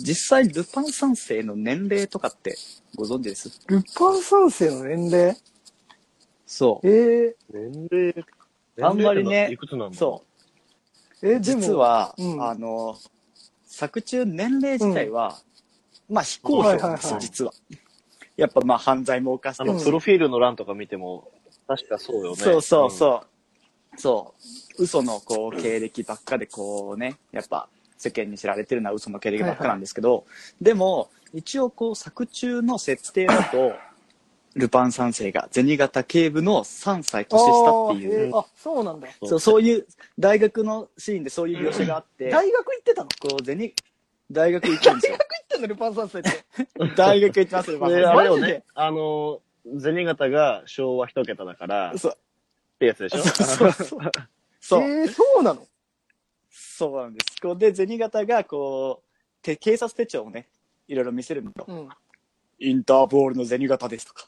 [0.00, 2.58] 実際ルパン三世の年齢とかって
[2.94, 3.58] ご存知です？
[3.68, 5.34] ルパン三世の年齢？
[6.46, 6.86] そう。
[6.86, 8.26] ええ年齢、
[8.82, 10.22] あんまりねいくつなんだそ
[11.22, 11.26] う。
[11.26, 12.98] え、でも、実は、うんあの、
[13.64, 15.38] 作中年齢自体は、
[16.10, 17.52] まあ非公表なんですよ、はいはいはい実は。
[18.36, 21.30] やっぱまあ犯罪も犯してるあの、プロフィールの欄とか見ても、
[21.66, 22.36] 確かそうよね。
[22.36, 23.24] そうそうそ
[23.96, 24.00] う。
[24.00, 24.34] そ
[24.78, 24.82] う。
[24.82, 30.26] 嘘のこう経歴ばっかでこうね、やっぱ世間に知られてるのは嘘の経歴ばっかなんですけど、
[30.60, 33.74] でも一応こう作中の設定だと、
[34.54, 39.08] ルパン三世が銭形警部の3歳年下っていう、あそうなんだ。
[39.08, 39.86] うんそうそういう
[40.18, 43.08] 大学のシーンでそういう描写があって、大学行ってたの？
[43.20, 43.72] こう銭、
[44.30, 45.18] 大学行ってるんですよ。
[45.18, 45.66] 行ってんの？
[45.68, 46.30] ルパン三世って。
[46.96, 48.58] 大学行ってます、ルパン三で、世あれよマジで？
[48.58, 49.40] ね、あの、
[49.80, 52.16] 銭形が昭和一桁だから、っそう。
[52.78, 53.18] てやつでしょ？
[53.22, 54.00] そうそう。
[54.60, 54.82] そう。
[54.82, 55.66] えー、そうなの？
[56.50, 57.40] そうなんです。
[57.40, 60.48] こうで、銭形がこう、て警察手帳をね、
[60.88, 61.64] いろいろ見せるんだよ。
[61.68, 61.88] うん。
[62.58, 64.26] インターポールの銭形ですとか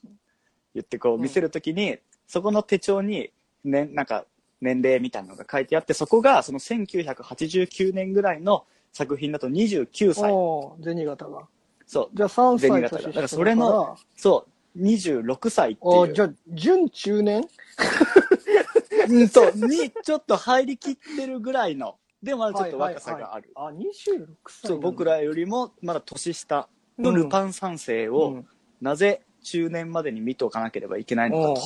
[0.74, 3.30] 言ってこううん見せるときに、そこの手帳に、
[3.64, 4.24] ね、なんか
[4.60, 10.30] 年齢みたいなのが書いてあって、そこがその1989年ぐらいの作品だと29歳。
[10.32, 11.46] おー銭形が。
[11.86, 16.14] そう、じゃあ3歳銭形がだからそれのそう、26歳ってあいう。
[16.14, 17.44] じゃあ準中年？
[19.08, 23.52] うんと、にちょっと入りきってるぐらいの、でもまだちょっと若さがある。
[23.54, 28.46] あ、26歳そう、僕らよりもまだ年下のルパン三世を、うん。
[28.80, 31.60] なぜ中年までに見ておかなければいけないのか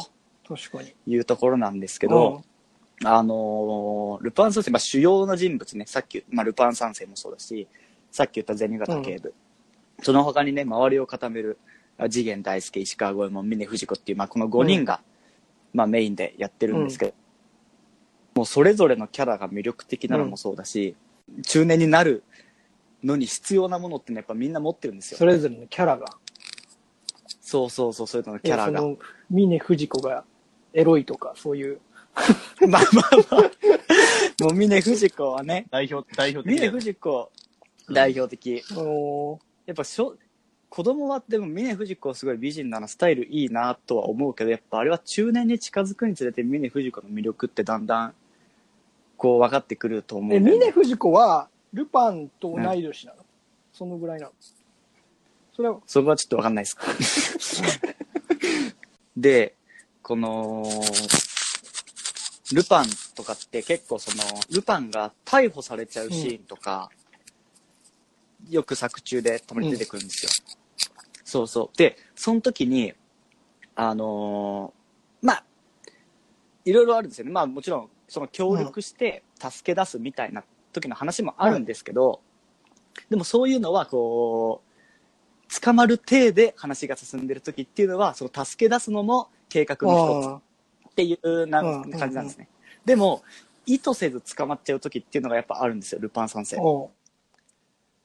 [0.46, 0.90] 確かに。
[0.90, 2.42] というところなんですけど、
[3.04, 7.66] あのールパン三世、まあ、主要な人物ね、さっき、まあ、ルパン三世もそうだし、
[8.10, 9.34] さっき言った銭形警部、
[10.02, 11.69] その他にね、周りを固める、あ
[12.08, 15.00] 次元大介、石川五右衛門、峰不二子っていう、まあ、この5人が、
[15.72, 17.12] まあ、メインでやってるんですけど、
[18.34, 20.96] もうそれぞれのキャラが魅力的なのもそうだし、
[21.46, 22.24] 中年になる
[23.02, 25.18] のに必要なものってね、やっぱみんな持ってるんですよ。
[25.18, 26.06] それぞれのキャラが。
[27.40, 28.78] そうそうそう、そういうののキャラが。
[28.78, 28.98] えその、
[29.30, 30.24] 峰不二子が
[30.72, 31.80] エロいとか、そういう。
[32.68, 34.44] まあまあまあ。
[34.44, 37.30] もう峰不二子はね、代表、代表的峰不二子
[37.92, 38.62] 代表的。
[38.76, 40.16] おーやっぱしょ
[40.70, 48.14] 子供はでも峰不二子はすごい美人だな、スタイルいいなとは思うけど、やっぱあれは中年に近づくにつれて峰不二子の魅力ってだんだん
[49.16, 53.18] こう分かってくると思うえ、峰不二子は、ルパンと同い年なの、
[53.72, 54.32] そのぐらいなの？
[55.52, 57.62] それは、そこはちょっと分かんないです。
[59.16, 59.56] で、
[60.02, 60.64] この、
[62.52, 66.90] ルパンとかって結構その、ルパンが逮捕されちゃうシーンとか、
[68.48, 70.30] よく作中でたまに出てくるんですよ。
[71.30, 71.76] そうそう。
[71.76, 72.92] で、その時に、
[73.76, 75.44] あのーまあ、
[76.64, 77.30] いろいろあるんですよね。
[77.30, 82.20] まあもちろん、その協力して助け出すみたいな時の話もあるんですけど、
[83.08, 90.40] でもそういうのはこう、捕まる体で話が進んでる時っていうのは、その助け出すのも計画の一つあ
[90.90, 92.48] っていうなうん感じなんですね。
[92.84, 93.22] でも、
[93.66, 96.56] 意図せず捕まっちゃう時っていうのがやっぱあるんですよ、ルパン三世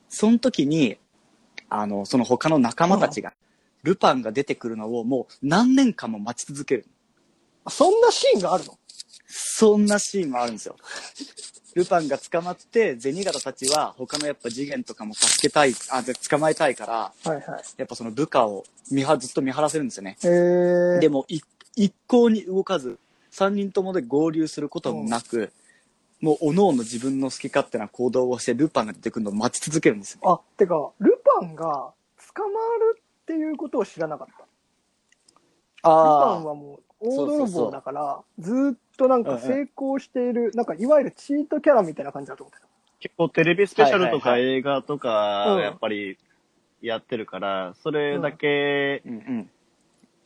[0.10, 0.98] その時に、
[1.70, 3.34] あの、その他の仲間たちが、
[3.84, 6.86] ルパンが出てくるのをもう何年間も待ち続ける。
[7.66, 8.78] ーそんなシーンがあるの？
[9.28, 10.76] そんなシーンもあるんですよ。
[11.76, 17.44] ルパンが捕まって、銭形たちは他のやっぱ次元とかも助けたい、あ、で捕まえたいから、はいはい。
[17.78, 20.18] やっぱその部下を見はずっと見張らせるんですよね。
[20.24, 21.42] えー、でもい
[21.76, 22.98] 一向に動かず、
[23.34, 25.52] 3人ともで合流することもなく、
[26.26, 30.22] もう各々自分の好き勝手な行動をしてルパンが出てくるのを待ち続けるんですよ。
[30.24, 31.64] あ、てか、ルパンが
[32.34, 34.34] 捕まるっていうことを知らなかった。
[34.34, 34.44] ル
[35.84, 42.68] パンはもう大泥棒だから、ずーっとなんか成功している、なんかいわゆるチートキャラみたいな感じだと思ってた。
[43.00, 46.18] 結構テレビスペシャルとかはい映画とうんか、やっぱり
[46.82, 49.50] やってるから、それだけうんうん。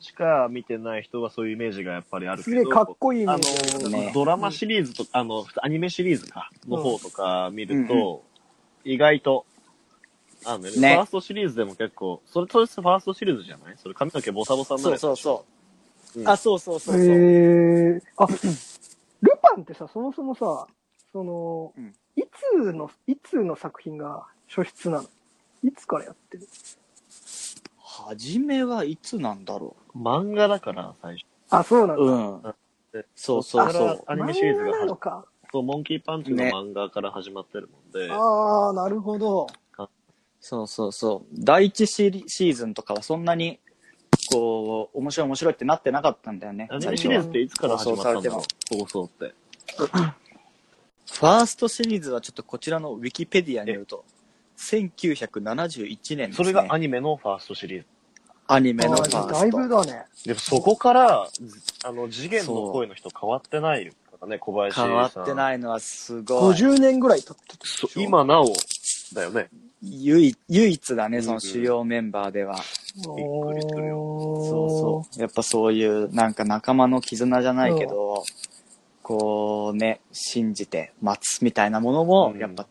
[0.00, 8.24] しか見てない人はそういうイメージがやっぱりあるけど、すげえかっこいいイメあの、ねドラマシリーズとか、あの、アニメシリーズか、の方とか見ると、
[8.84, 9.44] 意外と、
[10.44, 13.74] あのね、ねファーストシリーズでも結構、それ、それファーストシリーズじゃない？
[13.76, 15.44] それ髪の毛ボサボサになるそうそうそ
[16.16, 16.20] う。
[16.20, 16.28] うん。
[16.28, 17.04] あ、そうそうそうそう。
[17.04, 18.00] へー。
[18.16, 18.26] あ、
[19.20, 20.66] ルパンってさ、そもそもさ、
[21.12, 21.94] その、うん。
[22.16, 22.22] い
[22.62, 25.08] つの、いつの作品が初出なの？
[25.62, 26.48] いつからやってる？
[28.08, 31.26] 初めはいつなんだろ漫画だから、最初。
[31.50, 32.06] あ、そうなんう。
[32.06, 32.12] だ。
[32.12, 32.54] うん
[32.92, 33.06] で。
[33.14, 33.96] そうそうそう。
[33.98, 35.24] からアニメシリーズが漫画な始のか。
[35.52, 39.46] そう、モンキーパンチのね漫画から始まってるもんで、ああ、なるほど。
[40.40, 41.34] そうそうそう。
[41.34, 43.60] 第一シリシーズンとかはそんなに、
[44.32, 46.68] こう、面白い面白いってなってなかったんだよね。
[46.70, 48.42] アニメシリーズっていつから始まったん放
[48.88, 49.34] 送って。
[49.76, 54.04] ファーストシリーズはちょっとこちらのウィキペディアによると、
[54.60, 56.32] 1971年ですね。
[56.32, 57.86] それがアニメのファーストシリーズ。
[58.46, 59.58] アニメのファあーだいースト。
[59.58, 60.04] ぶだね。
[60.26, 61.28] でもそこから、
[61.84, 64.88] あの、次元の声の人変わってないからね、小林さん。
[64.88, 65.34] 変わってい。
[65.34, 66.54] ないのはすごい。
[66.54, 68.52] 50年ぐらい経って今なお、
[69.14, 69.48] だよね。
[69.82, 72.56] 唯一唯一だね、うんその主要メンバーでは。
[72.96, 73.96] びっくりするよ
[74.44, 75.20] そうそう。
[75.20, 78.24] やっぱそういう、なんか仲間の絆じゃないけど、
[79.02, 82.66] こうね、信じて待つみたいなものもやっぱ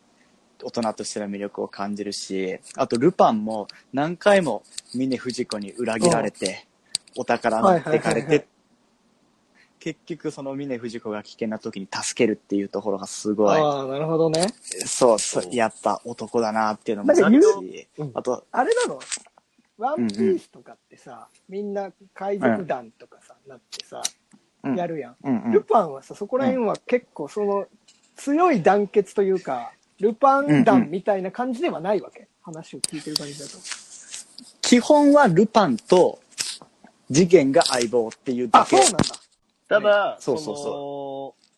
[0.63, 6.67] 大人としての魅力を感じるし、あとルパンも何回も峰不二子に裏切られて、
[7.15, 8.47] お宝持ってかれて、
[9.79, 14.47] 結局その峰不二子が危険な時に助けるっていうところがすごい、ああ、なるほどね。
[14.85, 18.99] そうそう、やっぱ男だなっていうのもあるしうん、あと、あれなの？
[19.77, 24.01] ワンピースとかってさ、みんな海賊団とかさ、なってさ、
[24.63, 24.75] うん。
[24.75, 25.51] やるやん。
[25.53, 27.65] ルパンはさ、そこら辺は結構その、
[28.17, 32.27] 強い団結というか、ルパン団みたいな感じではないわけ。
[32.41, 33.57] 話を聞いてる感じだと。
[34.61, 36.19] 基本はルパンと
[37.11, 38.77] 次元が相棒っていうだあ、け。
[38.77, 39.03] そうなんだ。
[39.67, 41.49] ただ、そうそうそうの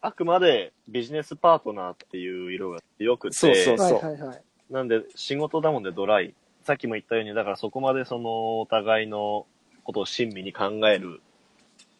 [0.00, 4.42] あくまでビジネスパートナーっていう色が強くて、そうそうはいはいはい。
[4.70, 6.34] なんで仕事だもんでドライ。
[6.64, 9.46] さっきも言ったように、だからそこまでそのお互いの
[9.82, 11.20] ことを親身に考える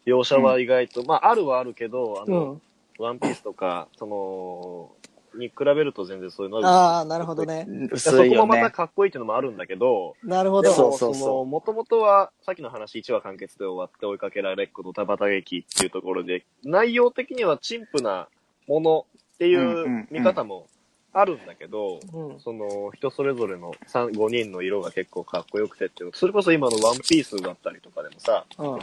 [0.05, 2.61] 描写は意外と、まああるはあるけど、あうの、ん。
[2.97, 4.91] ワンピースとか、その、
[5.37, 7.67] に比べると全然そういうのはああ、なるほどね。
[7.95, 8.71] そ薄いよねこもまた。
[8.71, 10.71] かっこいいっていうのもあるんだけど、なるほど。
[10.73, 18.27] そうそうそうもともとは、さっきの話1話完結で終わって追いかけられっ子と田畑劇っていうところで、内容的には陳腐な
[18.67, 20.67] ものっていんうんううん見方も
[21.13, 22.39] あるんだけど、うん。
[22.39, 28.79] その、人それぞれの3 5人の色が結構かっこよくてっていうそれこそ今のワンピースだったりとかでもさ、うん。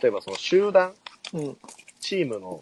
[0.00, 0.94] 例えばその集団、
[1.34, 1.56] うん。
[2.00, 2.60] チームの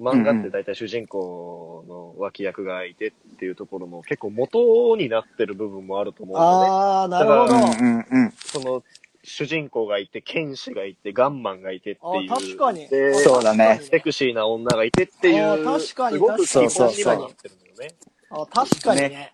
[0.00, 6.68] 漫画って大体主人公の脇役がいてっていうところも結構元になってる部分もあると思うんだよね。
[6.68, 7.38] ああ、なるほど。
[7.44, 8.32] だからうんうんうん。
[8.32, 8.82] その、
[9.22, 12.32] 主人公がいて、剣士がいて、ガンマンがいてっていう。
[12.32, 15.44] あ確かにで、そうだねセクシーな女がいてっていう。
[15.44, 17.94] あ確かにすごく基確かに本にはなってるんだよね。
[18.30, 19.32] あ確かにね。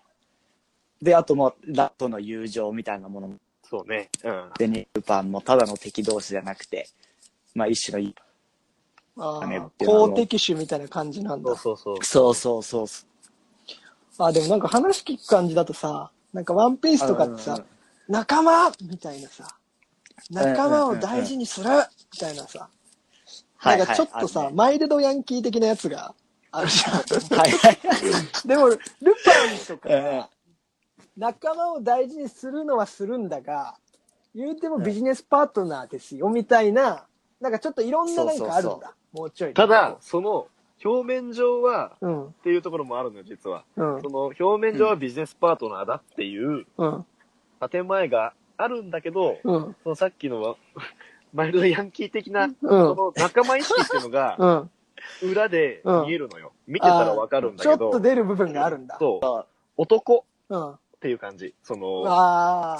[1.01, 4.09] で、あともう、ラットの友情みたいなものも、そうね。
[4.23, 4.49] うん。
[4.57, 6.87] デニルパンもただの敵同士じゃなくて、
[7.53, 8.13] まあ一種の
[9.17, 11.55] あねあ公的種みたいな感じなんだ。
[11.55, 12.05] そうそうそう。
[12.05, 12.87] そうそうそう。
[12.87, 13.05] そ
[14.25, 17.63] あ、でもなんか話聞く感じだとさ、なんかワンピースとかってさ、
[18.07, 19.47] 仲間みたいなさ、
[20.29, 22.69] 仲間を大事にするみたいなさ、
[23.57, 24.57] はいなんかちょっとさ、はいあるね。
[24.57, 26.15] マイルドヤンキー的なやつが
[26.51, 26.93] あるじゃん。
[26.93, 27.77] はいはい。
[28.47, 30.29] でも、ルパンとか
[31.17, 33.77] 仲間を大事にするのはするんだが、
[34.33, 37.05] 言うてもビジネスパートナーですよ、みたいな、
[37.41, 38.73] なんかちょっといろんななんかあるんだ。
[38.75, 39.53] そうそうもうちょい。
[39.53, 40.47] ただ、、その、
[40.83, 43.63] 表面上は、うん、っていうところもあるのよ、実は。
[43.75, 47.05] うんそ、の、表面上はビジネスパートナーだっていううん、
[47.69, 50.55] 建前があるんだけど、うん、そのさっきのは、
[51.33, 55.29] マイルドヤンキー的な、うんその仲間意識っていうのが、うん。
[55.31, 56.51] 裏で見えるのよ。
[56.67, 58.97] 見てたらわかるんだけどちょっと、出る部分があるんだ。
[58.99, 59.45] そう、
[59.77, 60.71] 男うん。
[60.71, 61.55] っていう感じ。
[61.63, 62.01] その。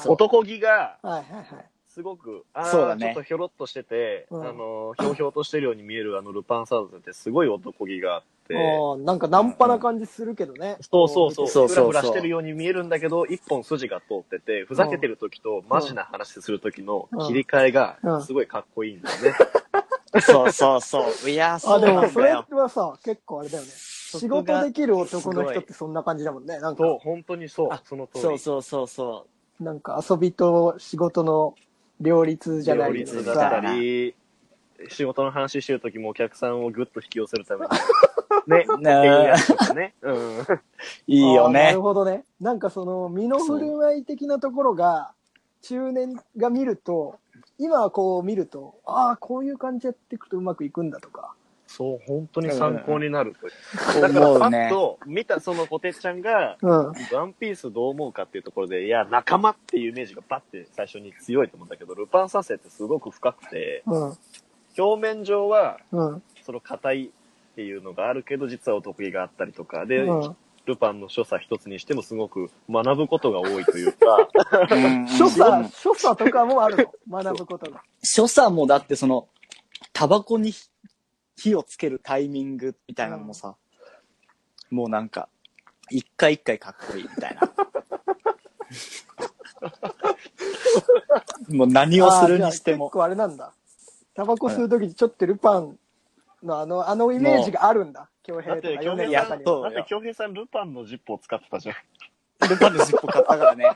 [0.08, 1.71] 男気が、はいはいはい。
[1.94, 10.78] すごく、ああ、そうだねちょっとひょろっとしてて、うんあの、ひょうひょうとしてるように見えるあのルパンサーズってすごい男気があって、ああ、なんかナンパな感じするけどね。
[10.80, 19.34] そうそうそう、そうそうそうふらふらしてるように見えるんだけど、一本筋が通ってて、ふざけてる時とマジな話する時の切り替えがうんすごいかっこいいんだよね。
[20.22, 21.30] そうそうそう。
[21.30, 22.32] いや、そあ、うでもそれ。
[22.32, 23.70] はさ、結構あれだよね。
[23.70, 26.60] 仕事できる男の人ってそんな感じだもんね。
[26.60, 28.22] なんかそう、、本当にそうあ、その通り。
[28.22, 29.28] そうそうそうそ
[29.62, 31.56] なんか遊びと仕事の
[32.02, 33.76] 両立じゃないけど両立だったさ。
[33.76, 34.16] り、
[34.90, 37.72] 仕事の話してる時もお客さんをぐっと引き寄せるために、
[38.48, 39.34] ね、ね
[39.76, 39.94] ね。
[40.02, 40.40] うん。
[40.40, 40.46] う。
[41.08, 41.82] いいよねなる。
[41.82, 42.26] ほどね。
[42.40, 45.14] なんかその、身の振る舞い的なところが、
[45.62, 47.20] 中年が見ると、
[47.58, 51.36] 今はこう見ると、ああ、こういう感じやっていくとうまくいくんだとか。
[51.72, 53.50] そう、本当に参考になるとい
[54.00, 54.02] う。
[54.02, 54.70] だからパッ思うね。
[54.70, 56.70] と見たそのコテちゃんが、うん。
[56.70, 64.18] ワンピースどう思うかっていうところで、いや、仲間っていうイメージがバッて最初に強いと思うんだけど、ルパン三世ってすごく深くて、うん。
[64.78, 66.24] 表面上は、うん。
[66.44, 70.36] その硬いっていうのがあるけど、実はお得意があったりとか、で、うん。
[70.66, 74.30] ルパンの所作一つにしてもすごく学ぶことが多いというか、
[74.70, 77.22] うん所作、所作とかもあるの。
[77.24, 77.82] 学ぶことが。
[78.04, 79.28] 所作もだってその、
[79.94, 80.54] タバコに
[81.38, 83.56] 火をつけるタイミングみたいなのもさ、
[84.70, 85.30] もうなんか、
[85.90, 87.42] 一回一回かっこいいみたいな。
[91.56, 92.90] もう何をするにしてあーじゃあ結も。
[92.90, 93.54] 構あれなんだ。
[94.14, 95.78] タバコ吸うときにちょっとルパン
[96.44, 98.10] のあの、あのイメージがあるんだ。
[98.24, 101.76] 京だって、平とか京米平さん、だって京平さんルパンのジップを使ってたじゃん。
[102.50, 103.70] ルパンのジッポ買ったからね。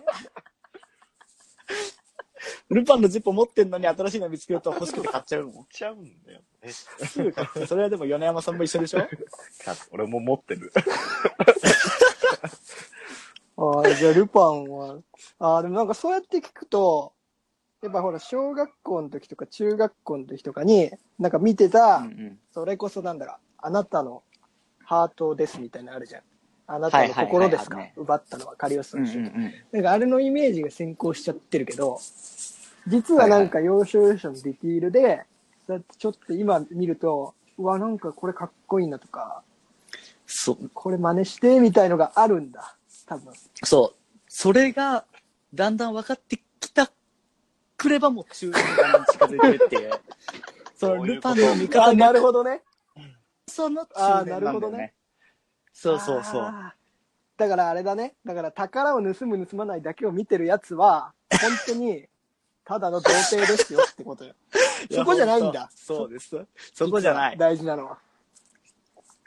[2.70, 5.66] ルパンのジッポ持ってんのに新しいの見つけると欲しくて買っちゃうもん。
[5.72, 6.42] ちゃうんだよ。
[6.62, 7.66] え、すぐ買って。
[7.66, 9.08] それはでも米山さんも一緒でしょ？
[9.92, 10.72] 俺も持ってる。
[13.58, 15.00] ああ、じゃあルパンは、
[15.40, 17.14] ああ、でもなんかそうやって聞くと、
[17.82, 24.24] やっぱほら、小学校の時とか中学校の時とかに、なんか見てた、うんそれこそなんだろう、あなたの
[24.84, 26.22] ハートですみたいなのあるじゃん。
[26.68, 29.04] あなたのはいはいはい心ですか、あるね奪ったのはカリオスうん。
[29.04, 29.20] の人。
[29.20, 29.54] うんうんうん。
[29.72, 32.00] なんかあれのイメージが先行しちゃってるけど、
[32.88, 35.24] 実はなんか要所要所のディティールで、
[35.68, 39.44] そうやってちょっと今見ると、うわ、なんかこれかっこいいなとか、
[40.26, 42.76] そう、これ真似してみたいのがあるんだ。
[43.06, 43.34] 多分。
[43.64, 44.20] そう。
[44.28, 45.06] それが、
[45.54, 46.92] だんだん分かってきた
[47.78, 49.92] くればもう中年に近づいてるっていう。
[50.76, 52.62] そのルパンの味あ、な方がるほどね。
[53.48, 54.94] その中年ななるほどねんだよね。
[55.76, 56.42] そうそうそう。
[56.42, 56.74] あ
[57.38, 58.16] だからあれだね。
[58.26, 62.06] だから宝を盗む盗まないだけを見てるやつは、本当に、
[62.64, 64.34] ただの童貞ですよってことよ。
[64.90, 65.70] そこじゃないんだ。
[65.76, 66.36] そうです。
[66.74, 67.38] そこじゃない。
[67.38, 68.00] 大事なのは。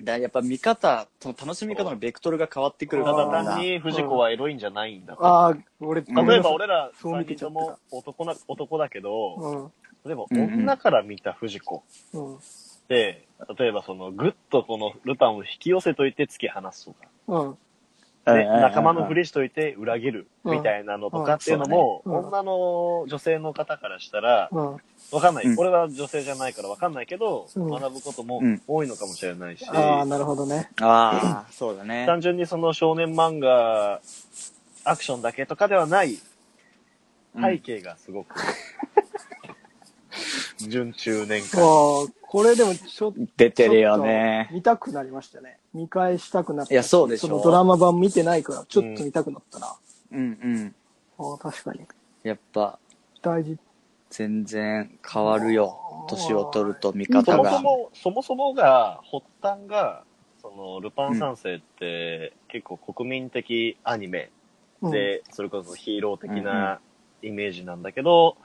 [0.02, 5.16] だやっぱ見方、その楽しみ方のベクトルが変わってくるたからだ単に藤子はエロいんじゃないんだ。
[5.20, 9.72] ああ、俺、うん例えば俺ら3そう見てちゃった人とも男な男だけど、うん。
[10.04, 12.38] 例えば女から見た藤子うん。
[12.88, 13.27] で、
[13.58, 17.58] 例えばそのぐっとこのルパンを引き寄せといて突き放すとか、うん。
[18.26, 24.72] でうん仲間のふりしといて裏切るみたいなのとかっていうのも、うんうん女の女性の方からしたら、うん。
[25.12, 25.46] わかんない。
[25.46, 30.70] うん俺は女性じゃないからわかんないけど、うん学ぶこともうん多いのかもしれないし、ああ、なるほどね。
[30.80, 32.04] ああ、そうだね。
[32.06, 34.00] 単純にその少年漫画、
[34.84, 36.18] アクションだけとかではない
[37.40, 38.34] 背景がすごく、
[40.58, 41.62] 準中年あ間。
[41.62, 43.20] あ、これでもちょっと。
[43.38, 44.50] 出てるよね。
[44.52, 45.58] 見たくなりましたね。
[45.72, 46.74] 見返したくなった。
[46.74, 49.76] いやそうでしょそのドラマ版見てないから、ちょっと見たくなったな。
[50.12, 50.74] うんうん。
[51.18, 51.80] ああ、確かに。
[52.22, 52.78] やっぱ、
[53.22, 53.56] 大事。
[54.10, 56.06] 全然変わるよ。
[56.10, 57.52] 年を取ると見そ方が。
[57.52, 60.04] もそも、そもそもが、発端が、
[60.42, 64.30] その、ルパン三世って、結構国民的アニメ
[64.82, 66.80] うん、で、それこそヒーロー的な
[67.22, 68.36] イメージなんだけど、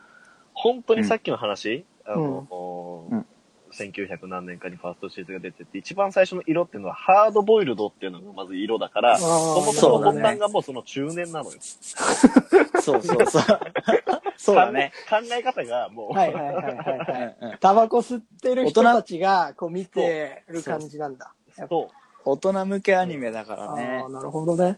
[0.54, 3.26] 本当にさっきの話、あの、うん
[3.74, 11.58] 1900何年かにファーストシーズンが出てて、一番最初の色っていうのはハードボイルドっていうのがまず色だから、そもそもがもうその中年なのよ。
[12.82, 13.44] そうそうそう。
[14.38, 14.92] そうだね。
[15.10, 17.58] 考え方がもう、はいはいはいはいはい。
[17.60, 21.34] タバコ吸ってる人大人たちが、こう見てる感じなんだ。
[21.70, 21.96] そう。
[22.26, 24.10] 大人向けアニメだからあねあ、。
[24.10, 24.78] なるほどね。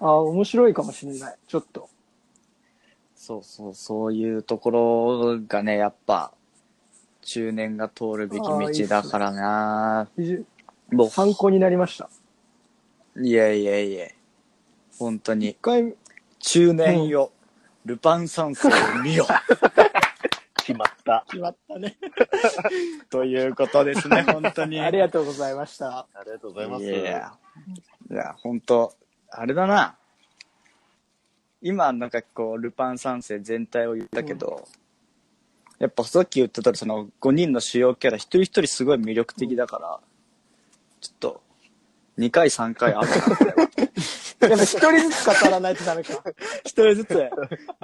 [0.00, 1.36] ああ、面白いかもしれない。
[1.46, 1.88] ちょっと。
[3.14, 6.32] そうそう、そういうところがね、やっぱ、
[7.22, 10.08] 中年が通るべき道だからな
[10.90, 12.10] も参考になりました。
[13.16, 14.08] う、いやいやいや、
[14.98, 15.94] 本当に一、回、
[16.38, 17.32] 中年よ、
[17.84, 19.26] ルパン三世を見よ。
[20.56, 21.24] 決まった。
[21.28, 21.96] 決まったね。
[23.10, 24.80] ということですね、本当に。
[24.80, 26.06] ありがとうございました。
[26.14, 26.84] ありがとうございます。
[26.84, 27.32] いや、
[28.10, 28.94] いや、本当
[29.28, 29.96] あれだな。
[31.60, 34.66] 今、なんかこう、ルパン三世全体を言ったけど、
[35.82, 39.98] やっぱさっき言ってたその5人の主要キャラ一人一人すごい魅力的だから、
[41.00, 41.42] ちょっと、
[42.18, 43.56] 2回3回あるな、これは。
[43.58, 46.22] やっぱ一人ずつ語らないとダメか。
[46.62, 47.30] 一人ずつ、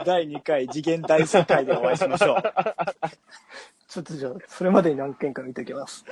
[0.07, 2.43] 第2回次元大世界でお会いしましょう。
[3.89, 6.05] ちょっとじゃあ、それまでに何件か見ておきます。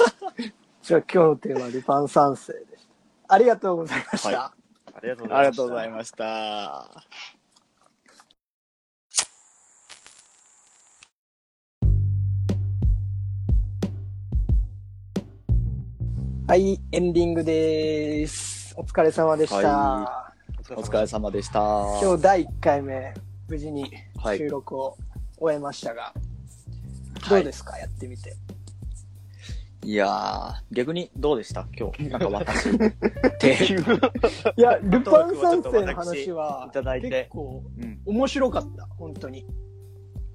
[0.80, 2.86] じゃあ今日のテーマはルパン三世でし
[3.28, 3.34] た。
[3.34, 4.30] ありがとうございました。
[4.30, 4.52] は
[4.94, 5.38] ありがとうござい。
[5.38, 7.41] ありがとうございました。
[16.52, 18.74] はい、エンディングです。
[18.76, 19.56] お疲れ様でした。
[19.56, 20.34] は
[20.76, 21.60] おお疲れ様でした。
[22.02, 23.14] 今日第1回目、
[23.48, 24.98] 無事にはい収録を
[25.38, 26.12] 終えましたが、
[27.26, 28.36] いどうですか、やってみて。
[29.82, 31.66] いやー、逆にどうでした？
[31.74, 32.10] 今日。
[32.10, 32.76] なんか私。
[33.40, 33.56] て、
[34.54, 38.02] いや、ルパン三世の話はいただいて結構うん。
[38.04, 39.46] 面白かった、本当に。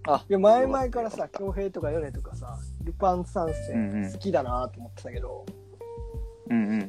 [0.07, 5.66] あいや、前々からさ、京平とかヨネとかさ、ルパン三うんうん世好きだなと思ってたけど、うんうん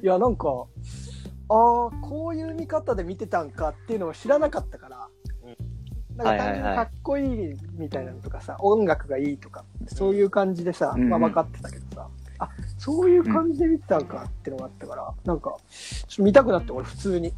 [0.03, 0.07] い。
[0.07, 0.49] や、なんか、
[1.51, 5.09] ああ、こういう見方で見てたんかっていうのを知らなかったから、
[6.17, 17.33] なんかはいはいはい単純にかっこいいみたいなのとかさ、音楽がいいとか、そういう感じでさ、うんうんまあ分かってたけどさ、あ、そういう感じで見てたんかってのがあったから、なんか、ちょっと見たくなって俺普通に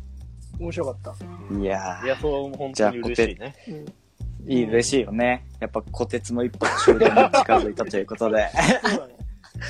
[0.59, 1.57] 面白かった。
[1.57, 3.55] いやいや、そう、本当に嬉しいね。
[3.68, 3.75] うん。
[3.75, 5.47] ー、いい、嬉しいよね。
[5.61, 8.49] やっぱ、虎鉄も一歩中年に近づいたということで。
[8.83, 9.20] そうだね。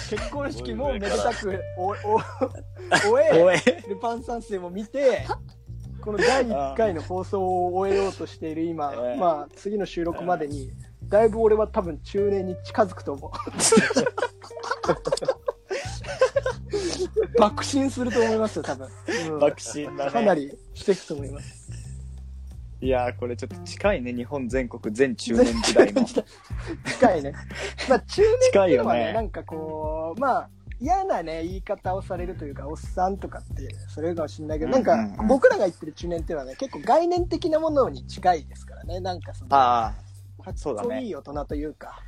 [0.09, 1.95] 結婚式もめでたくお、お、
[3.11, 3.85] 終え。
[3.89, 5.27] ルパン三世も見て、
[6.01, 10.71] この第1回の放送を終えようとしている今、 ええまあ次の収録までに、
[11.05, 13.31] だいぶ俺は多分中年に近づくと思う。
[17.39, 18.89] 爆心すると思いますよ、多分。
[19.33, 20.11] うん爆心だね。
[20.11, 20.35] かな。
[20.35, 21.71] りしていくと思います。
[22.83, 24.13] いやー、これちょっと近いね。
[24.15, 26.05] 日本全国全中年時代の。
[26.87, 27.33] 近いね。
[27.89, 30.51] まあ中年って近いよいうのはね、ねなんかこう、まあ、
[30.81, 39.95] 嫌なね、言い方をされるというか、おっさんとかって、それかもしれないけど、なんかうんうんうん、僕らが言ってる中年っていうのはね、結構概念的なものに近いですからね、なんかその、あ
[40.43, 42.03] かっこいい大人というか、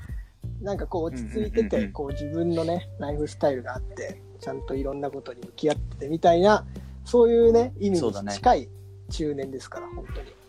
[0.62, 6.64] なんかこう落ち着いてうんうんうんうて、んこう自分のね、ライフスタイルがあって、ちゃんといろんなことに向き合っててみたいな、
[7.04, 8.68] そういうね、意味に近い
[9.10, 10.41] 中年ですから、本当に。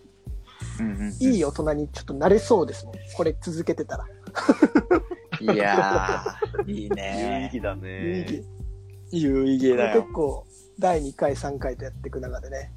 [0.80, 0.84] あ。
[0.84, 1.14] うんうんうん。
[1.20, 4.06] いい大人にちょっとなれそうですもん、これ続けてたら。
[5.42, 8.20] いやー、 いい有意ね義だ有意ね。
[8.22, 8.46] 義
[9.12, 10.14] 有意義だよ結。
[10.14, 10.46] 構
[10.80, 12.72] 第2回3回とやっていく中でね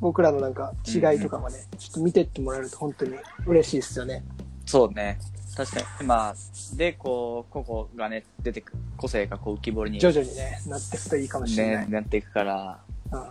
[0.00, 3.14] 僕らのなんか違いとかもね、ちょっと見てってもらえると本当に
[3.46, 4.24] 嬉しいですよね
[4.66, 5.18] そうね。
[5.56, 6.06] 確かに。
[6.06, 6.34] まあ、
[6.76, 12.80] で、こう、個々がね、出てく、個性がこう浮き彫りに、徐々にねなっていくといいかもしれない、ね、なっていくから、
[13.12, 13.24] うん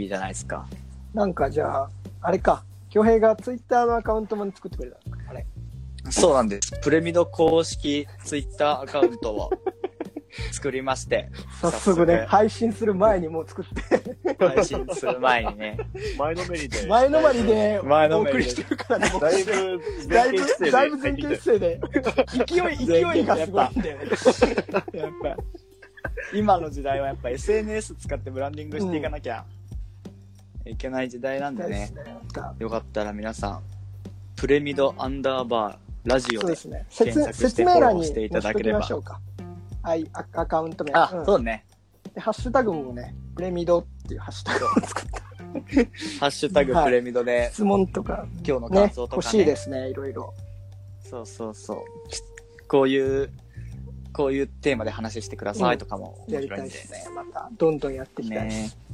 [0.00, 0.66] いいじゃないですか。
[1.14, 1.90] なんかじゃあ
[2.20, 4.98] あれか恭平がツイッターのアカウントも作ってくれた。
[5.28, 5.46] あれ。
[6.10, 6.78] そうなんです。
[6.80, 9.50] プレミド公式ツイッターアカウントを
[10.52, 11.30] 作りまして、
[11.60, 14.36] 早速ね配信する前にもう作って。
[14.38, 15.78] 配信する前にね、
[16.16, 16.86] 前のめりで。
[16.86, 18.38] 前のまりで前のめりで。
[18.38, 21.80] お送りしてるからねだいぶだい前傾姿勢でぶだいぶ前傾姿勢で。
[22.46, 24.04] 勢い勢いがすごいんだよね
[24.94, 25.36] やっぱ、
[26.32, 29.44] 今の時代はやっぱ SNS 使ってブランディングしていかなきゃ
[30.68, 31.90] いけない時代なんでね、
[32.58, 33.62] よかったら皆さん、
[34.36, 38.80] プレミドアンダーバーラジオで検索してフォローしていただければ。
[38.80, 39.20] ましょうか
[39.82, 40.92] はいアアカウント名。
[40.94, 41.24] あ、うん。
[41.26, 41.64] そうね。
[42.14, 45.20] でハッシュタグもねプレミドっていうハッシュタグを 作って
[46.20, 49.16] ハッシュタグプレミドで、質問とか今日のね感想とか、ね。
[49.16, 50.34] 欲しいですねいろいろ。
[51.02, 51.78] そうそうそう。
[52.68, 53.32] こういう、
[54.12, 56.48] こういうテーマで話してくださいとかもやり。
[56.48, 57.06] たいですね。
[57.14, 58.87] またどんどんやっていきたいです、ね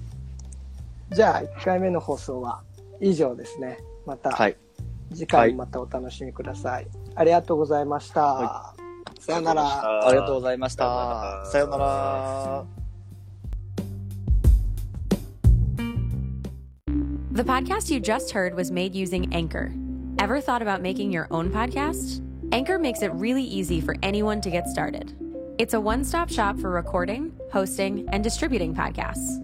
[1.12, 2.62] じゃあ1回目の放送は
[3.00, 4.56] 以上ですねまたはい。
[5.12, 8.74] 次回もまたお楽しみください、ありがとうございました、は
[9.20, 11.44] さよならありがとうございました。
[11.46, 12.64] さようなら。
[17.32, 19.72] The podcast you just heard was made using Anchor.
[20.18, 22.22] Ever thought about making your own podcast?
[22.52, 25.12] Anchor makes it really easy for anyone to get started.
[25.58, 29.43] It's a one stop shop for recording, hosting, and distributing podcasts.